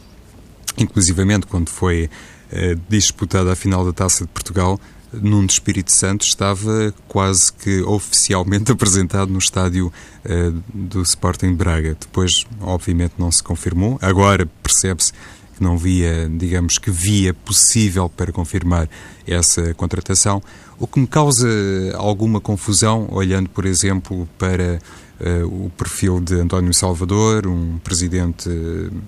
inclusivamente 0.77 1.47
quando 1.47 1.69
foi 1.69 2.09
eh, 2.51 2.77
disputada 2.89 3.51
a 3.51 3.55
final 3.55 3.85
da 3.85 3.93
Taça 3.93 4.25
de 4.25 4.29
Portugal, 4.29 4.79
Nuno 5.21 5.47
Espírito 5.47 5.91
Santo 5.91 6.25
estava 6.25 6.93
quase 7.07 7.51
que 7.53 7.81
oficialmente 7.81 8.71
apresentado 8.73 9.31
no 9.31 9.39
estádio 9.39 9.91
uh, 10.25 10.63
do 10.73 11.01
Sporting 11.01 11.53
Braga. 11.53 11.95
Depois, 11.99 12.45
obviamente, 12.61 13.13
não 13.17 13.31
se 13.31 13.43
confirmou. 13.43 13.97
Agora 14.01 14.45
percebe-se 14.61 15.13
que 15.55 15.63
não 15.63 15.77
via, 15.77 16.29
digamos 16.29 16.77
que 16.77 16.89
via 16.89 17.33
possível 17.33 18.09
para 18.09 18.31
confirmar 18.31 18.89
essa 19.27 19.73
contratação, 19.75 20.41
o 20.79 20.87
que 20.87 20.99
me 20.99 21.07
causa 21.07 21.47
alguma 21.95 22.41
confusão, 22.41 23.07
olhando, 23.11 23.49
por 23.49 23.65
exemplo, 23.65 24.27
para 24.37 24.79
uh, 25.19 25.65
o 25.65 25.69
perfil 25.77 26.19
de 26.19 26.35
António 26.35 26.73
Salvador, 26.73 27.47
um 27.47 27.77
presidente 27.77 28.49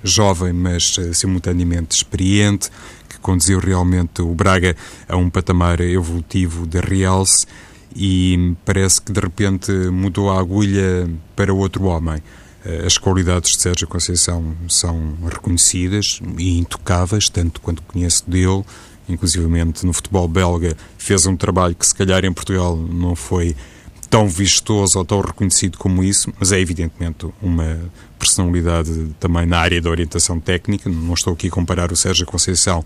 jovem, 0.04 0.54
mas 0.54 0.98
uh, 0.98 1.14
simultaneamente 1.14 1.96
experiente, 1.96 2.70
conduziu 3.26 3.58
realmente 3.58 4.22
o 4.22 4.36
Braga 4.36 4.76
a 5.10 5.18
um 5.18 5.32
patamar 5.32 5.82
evolutivo 5.82 6.68
de 6.68 6.80
realce 6.80 7.48
e 7.96 8.54
parece 8.64 9.02
que 9.02 9.12
de 9.12 9.20
repente 9.20 9.72
mudou 9.72 10.30
a 10.30 10.40
agulha 10.40 11.10
para 11.36 11.52
outro 11.52 11.86
homem. 11.86 12.22
Eh, 12.64 12.84
as 12.86 13.00
qualidades 13.00 13.54
de 13.54 13.64
Sérgio 13.64 13.88
Conceição 13.88 14.56
são 14.70 15.18
reconhecidas 15.28 16.20
e 16.38 16.60
intocáveis, 16.60 17.28
tanto 17.28 17.60
quanto 17.62 17.82
conheço 17.82 18.30
dele, 18.30 18.64
inclusivamente 19.10 19.88
no 19.88 19.94
futebol 19.94 20.28
belga, 20.28 20.78
fez 20.96 21.26
um 21.26 21.36
trabalho 21.36 21.74
que 21.74 21.88
se 21.88 21.96
calhar 21.96 22.24
em 22.24 22.32
Portugal 22.32 22.78
não 22.78 23.16
foi 23.16 23.56
tão 24.16 24.30
vistoso 24.30 24.98
ou 24.98 25.04
tão 25.04 25.20
reconhecido 25.20 25.78
como 25.78 26.02
isso, 26.02 26.32
mas 26.40 26.54
é 26.54 26.60
evidentemente 26.62 27.28
uma 27.42 27.78
personalidade 28.18 29.14
também 29.20 29.46
na 29.46 29.58
área 29.60 29.82
da 29.82 29.90
orientação 29.90 30.40
técnica. 30.40 30.90
Não 30.90 31.14
estou 31.14 31.34
aqui 31.34 31.48
a 31.48 31.52
comparar 31.52 31.92
o 31.92 31.98
Sérgio 31.98 32.26
Conceição 32.26 32.82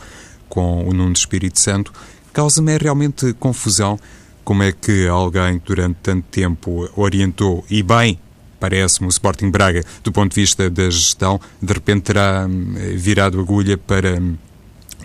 com 0.50 0.90
o 0.90 0.92
Nuno 0.92 1.14
Espírito 1.14 1.60
Santo. 1.60 1.94
Causa-me 2.34 2.76
realmente 2.80 3.32
confusão 3.34 4.00
como 4.44 4.64
é 4.64 4.72
que 4.72 5.08
alguém 5.08 5.62
durante 5.64 5.98
tanto 6.02 6.26
tempo 6.32 6.90
orientou 6.96 7.64
e 7.70 7.84
bem 7.84 8.20
parece-me, 8.60 9.08
o 9.08 9.10
Sporting 9.10 9.52
Braga, 9.52 9.84
do 10.04 10.12
ponto 10.12 10.34
de 10.34 10.42
vista 10.42 10.68
da 10.68 10.90
gestão, 10.90 11.40
de 11.62 11.72
repente 11.72 12.02
terá 12.02 12.46
hum, 12.50 12.74
virado 12.96 13.40
agulha 13.40 13.78
para 13.78 14.20
hum, 14.20 14.36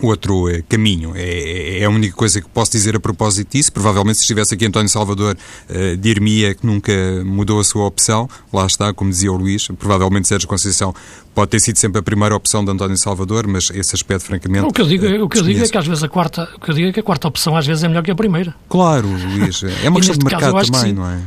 outro 0.03 0.49
eh, 0.49 0.63
caminho. 0.69 1.13
É, 1.15 1.81
é, 1.81 1.85
a 1.85 1.91
única 1.91 2.15
coisa 2.15 2.41
que 2.41 2.49
posso 2.49 2.73
dizer 2.73 2.97
a 2.97 3.01
propósito 3.01 3.53
disso. 3.53 3.73
Provavelmente, 3.73 4.17
se 4.17 4.23
estivesse 4.23 4.55
aqui 4.55 4.67
António 4.67 4.89
Salvador, 4.89 5.37
uh, 5.71 5.97
dir-me-ia 5.97 6.55
que 6.55 6.67
nunca 6.67 6.93
mudou 7.25 7.61
a 7.61 7.65
sua 7.65 7.87
opção. 7.87 8.29
Lá 8.53 8.67
está, 8.67 8.93
como 8.93 9.11
dizia 9.11 9.33
o 9.33 9.37
Luís. 9.37 9.69
Provavelmente 9.79 10.29
Sérgio 10.29 10.49
Conceição 10.49 10.95
pode 11.35 11.51
ter 11.51 11.61
sido 11.61 11.77
sempre 11.77 11.99
a 11.99 12.03
primeira 12.03 12.35
opção 12.35 12.65
de 12.65 12.71
António 12.71 12.97
Salvador, 12.97 13.47
mas 13.47 13.71
esse 13.71 13.95
aspecto, 13.95 14.25
francamente. 14.25 14.67
O 14.67 14.73
que 14.73 14.81
eu 14.81 14.87
digo, 14.87 15.07
uh, 15.07 15.25
o 15.25 15.29
que 15.29 15.39
eu 15.39 15.43
digo 15.43 15.65
é 15.65 15.69
que 15.69 15.79
às 15.79 15.87
vezes 15.87 16.03
a 16.03 16.09
quarta, 16.09 16.49
o 16.57 16.61
que 16.61 16.71
eu 16.71 16.75
digo 16.75 16.89
é 16.89 16.93
que 16.93 17.01
a 17.01 17.03
quarta 17.03 17.29
opção 17.29 17.57
às 17.57 17.67
vezes 17.67 17.85
é 17.85 17.89
melhor 17.89 18.03
que 18.03 18.11
a 18.11 18.15
primeira. 18.15 18.55
Claro, 18.69 19.09
Luís. 19.09 19.63
É 19.83 19.89
uma 19.89 20.01
questão 20.01 20.17
de 20.17 20.25
mercado 20.25 20.71
também, 20.71 20.93
não 20.93 21.09
é? 21.09 21.21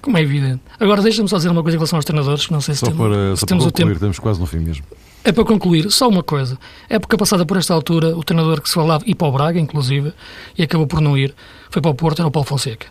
Como 0.00 0.16
é 0.16 0.22
evidente. 0.22 0.60
Agora, 0.78 1.02
deixa-me 1.02 1.28
só 1.28 1.36
dizer 1.36 1.50
uma 1.50 1.62
coisa 1.62 1.76
em 1.76 1.78
relação 1.78 1.98
aos 1.98 2.04
treinadores, 2.04 2.46
que 2.46 2.52
não 2.52 2.60
sei 2.60 2.74
se, 2.74 2.80
só 2.80 2.86
temos, 2.86 3.00
para, 3.00 3.36
se 3.36 3.40
só 3.40 3.46
temos 3.46 3.64
para 3.64 3.68
o 3.68 3.72
tempo. 3.72 3.92
Estamos 3.92 4.18
quase 4.18 4.40
no 4.40 4.46
fim 4.46 4.58
mesmo. 4.58 4.84
É 5.24 5.32
para 5.32 5.44
concluir, 5.44 5.90
só 5.90 6.08
uma 6.08 6.22
coisa. 6.22 6.58
Época 6.88 7.18
passada, 7.18 7.44
por 7.44 7.56
esta 7.56 7.74
altura, 7.74 8.16
o 8.16 8.22
treinador 8.22 8.60
que 8.62 8.68
se 8.68 8.74
falava, 8.74 9.04
e 9.06 9.14
para 9.14 9.28
o 9.28 9.32
Braga, 9.32 9.58
inclusive, 9.58 10.12
e 10.56 10.62
acabou 10.62 10.86
por 10.86 11.00
não 11.00 11.18
ir, 11.18 11.34
foi 11.70 11.82
para 11.82 11.90
o 11.90 11.94
Porto, 11.94 12.20
era 12.20 12.28
o 12.28 12.30
Paulo 12.30 12.48
Fonseca. 12.48 12.86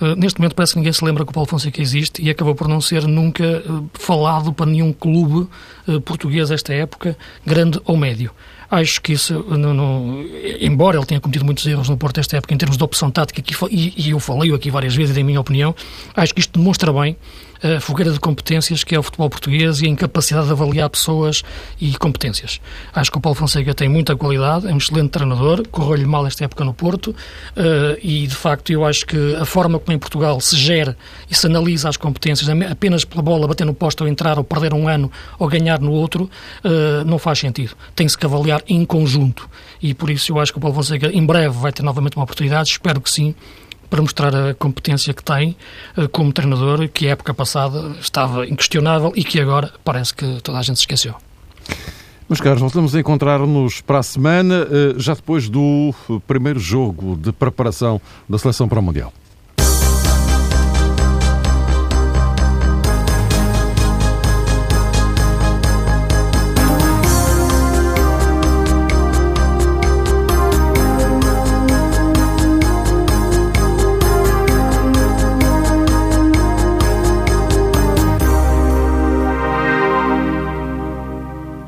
Uh, 0.00 0.16
neste 0.16 0.40
momento 0.40 0.54
parece 0.54 0.72
que 0.72 0.78
ninguém 0.78 0.92
se 0.92 1.04
lembra 1.04 1.24
que 1.24 1.30
o 1.30 1.34
Paulo 1.34 1.48
Fonseca 1.48 1.80
existe 1.80 2.22
e 2.22 2.30
acabou 2.30 2.54
por 2.54 2.66
não 2.66 2.80
ser 2.80 3.06
nunca 3.06 3.62
uh, 3.66 3.90
falado 3.94 4.52
para 4.52 4.66
nenhum 4.66 4.92
clube 4.92 5.48
uh, 5.86 6.00
português 6.00 6.50
esta 6.50 6.72
época, 6.72 7.16
grande 7.44 7.80
ou 7.84 7.96
médio. 7.96 8.32
Acho 8.74 9.02
que 9.02 9.12
isso, 9.12 9.34
no, 9.50 9.74
no, 9.74 10.24
embora 10.58 10.96
ele 10.96 11.04
tenha 11.04 11.20
cometido 11.20 11.44
muitos 11.44 11.66
erros 11.66 11.90
no 11.90 11.96
Porto 11.98 12.20
esta 12.20 12.38
época 12.38 12.54
em 12.54 12.56
termos 12.56 12.78
de 12.78 12.82
opção 12.82 13.10
tática, 13.10 13.42
e, 13.70 13.92
e 13.94 14.10
eu 14.12 14.18
falei 14.18 14.50
aqui 14.54 14.70
várias 14.70 14.94
vezes, 14.96 15.14
em 15.14 15.22
minha 15.22 15.38
opinião, 15.38 15.74
acho 16.16 16.32
que 16.32 16.40
isto 16.40 16.58
demonstra 16.58 16.90
bem 16.90 17.18
a 17.62 17.78
fogueira 17.78 18.10
de 18.10 18.18
competências 18.18 18.82
que 18.82 18.92
é 18.92 18.98
o 18.98 19.02
futebol 19.04 19.30
português 19.30 19.80
e 19.82 19.86
a 19.86 19.88
incapacidade 19.88 20.46
de 20.46 20.52
avaliar 20.52 20.90
pessoas 20.90 21.44
e 21.80 21.92
competências. 21.96 22.60
Acho 22.92 23.12
que 23.12 23.18
o 23.18 23.20
Paulo 23.20 23.38
Fonseca 23.38 23.72
tem 23.72 23.88
muita 23.88 24.16
qualidade, 24.16 24.66
é 24.66 24.74
um 24.74 24.78
excelente 24.78 25.10
treinador, 25.10 25.62
correu-lhe 25.68 26.04
mal 26.04 26.26
esta 26.26 26.44
época 26.44 26.64
no 26.64 26.74
Porto 26.74 27.14
e, 28.02 28.26
de 28.26 28.34
facto, 28.34 28.70
eu 28.70 28.84
acho 28.84 29.06
que 29.06 29.36
a 29.36 29.44
forma 29.44 29.78
como 29.78 29.94
em 29.94 29.98
Portugal 29.98 30.40
se 30.40 30.56
gera 30.56 30.96
e 31.30 31.36
se 31.36 31.46
analisa 31.46 31.88
as 31.88 31.96
competências 31.96 32.48
apenas 32.68 33.04
pela 33.04 33.22
bola 33.22 33.46
bater 33.46 33.64
no 33.64 33.74
posto 33.74 34.02
ou 34.02 34.08
entrar 34.08 34.38
ou 34.38 34.44
perder 34.44 34.74
um 34.74 34.88
ano 34.88 35.08
ou 35.38 35.46
ganhar 35.46 35.78
no 35.78 35.92
outro, 35.92 36.28
não 37.06 37.16
faz 37.16 37.38
sentido. 37.38 37.76
Tem-se 37.94 38.18
que 38.18 38.26
avaliar 38.26 38.61
em 38.68 38.84
conjunto 38.84 39.48
e 39.80 39.94
por 39.94 40.10
isso 40.10 40.32
eu 40.32 40.40
acho 40.40 40.52
que 40.52 40.58
o 40.58 40.60
Paulo 40.60 40.76
Fonseca 40.76 41.08
em 41.08 41.24
breve 41.24 41.56
vai 41.58 41.72
ter 41.72 41.82
novamente 41.82 42.16
uma 42.16 42.24
oportunidade, 42.24 42.70
espero 42.70 43.00
que 43.00 43.10
sim, 43.10 43.34
para 43.90 44.00
mostrar 44.00 44.34
a 44.34 44.54
competência 44.54 45.12
que 45.12 45.22
tem 45.22 45.54
eh, 45.96 46.08
como 46.08 46.32
treinador, 46.32 46.88
que 46.88 47.06
a 47.08 47.10
época 47.10 47.34
passada 47.34 47.94
estava 48.00 48.46
inquestionável 48.46 49.12
e 49.14 49.22
que 49.22 49.38
agora 49.38 49.70
parece 49.84 50.14
que 50.14 50.40
toda 50.40 50.58
a 50.58 50.62
gente 50.62 50.76
se 50.76 50.82
esqueceu. 50.82 51.14
Meus 52.26 52.40
caros, 52.40 52.60
voltamos 52.60 52.94
a 52.94 53.00
encontrar-nos 53.00 53.82
para 53.82 53.98
a 53.98 54.02
semana, 54.02 54.66
eh, 54.70 54.94
já 54.96 55.12
depois 55.12 55.50
do 55.50 55.92
primeiro 56.26 56.58
jogo 56.58 57.16
de 57.16 57.32
preparação 57.32 58.00
da 58.26 58.38
seleção 58.38 58.66
para 58.66 58.78
o 58.78 58.82
Mundial. 58.82 59.12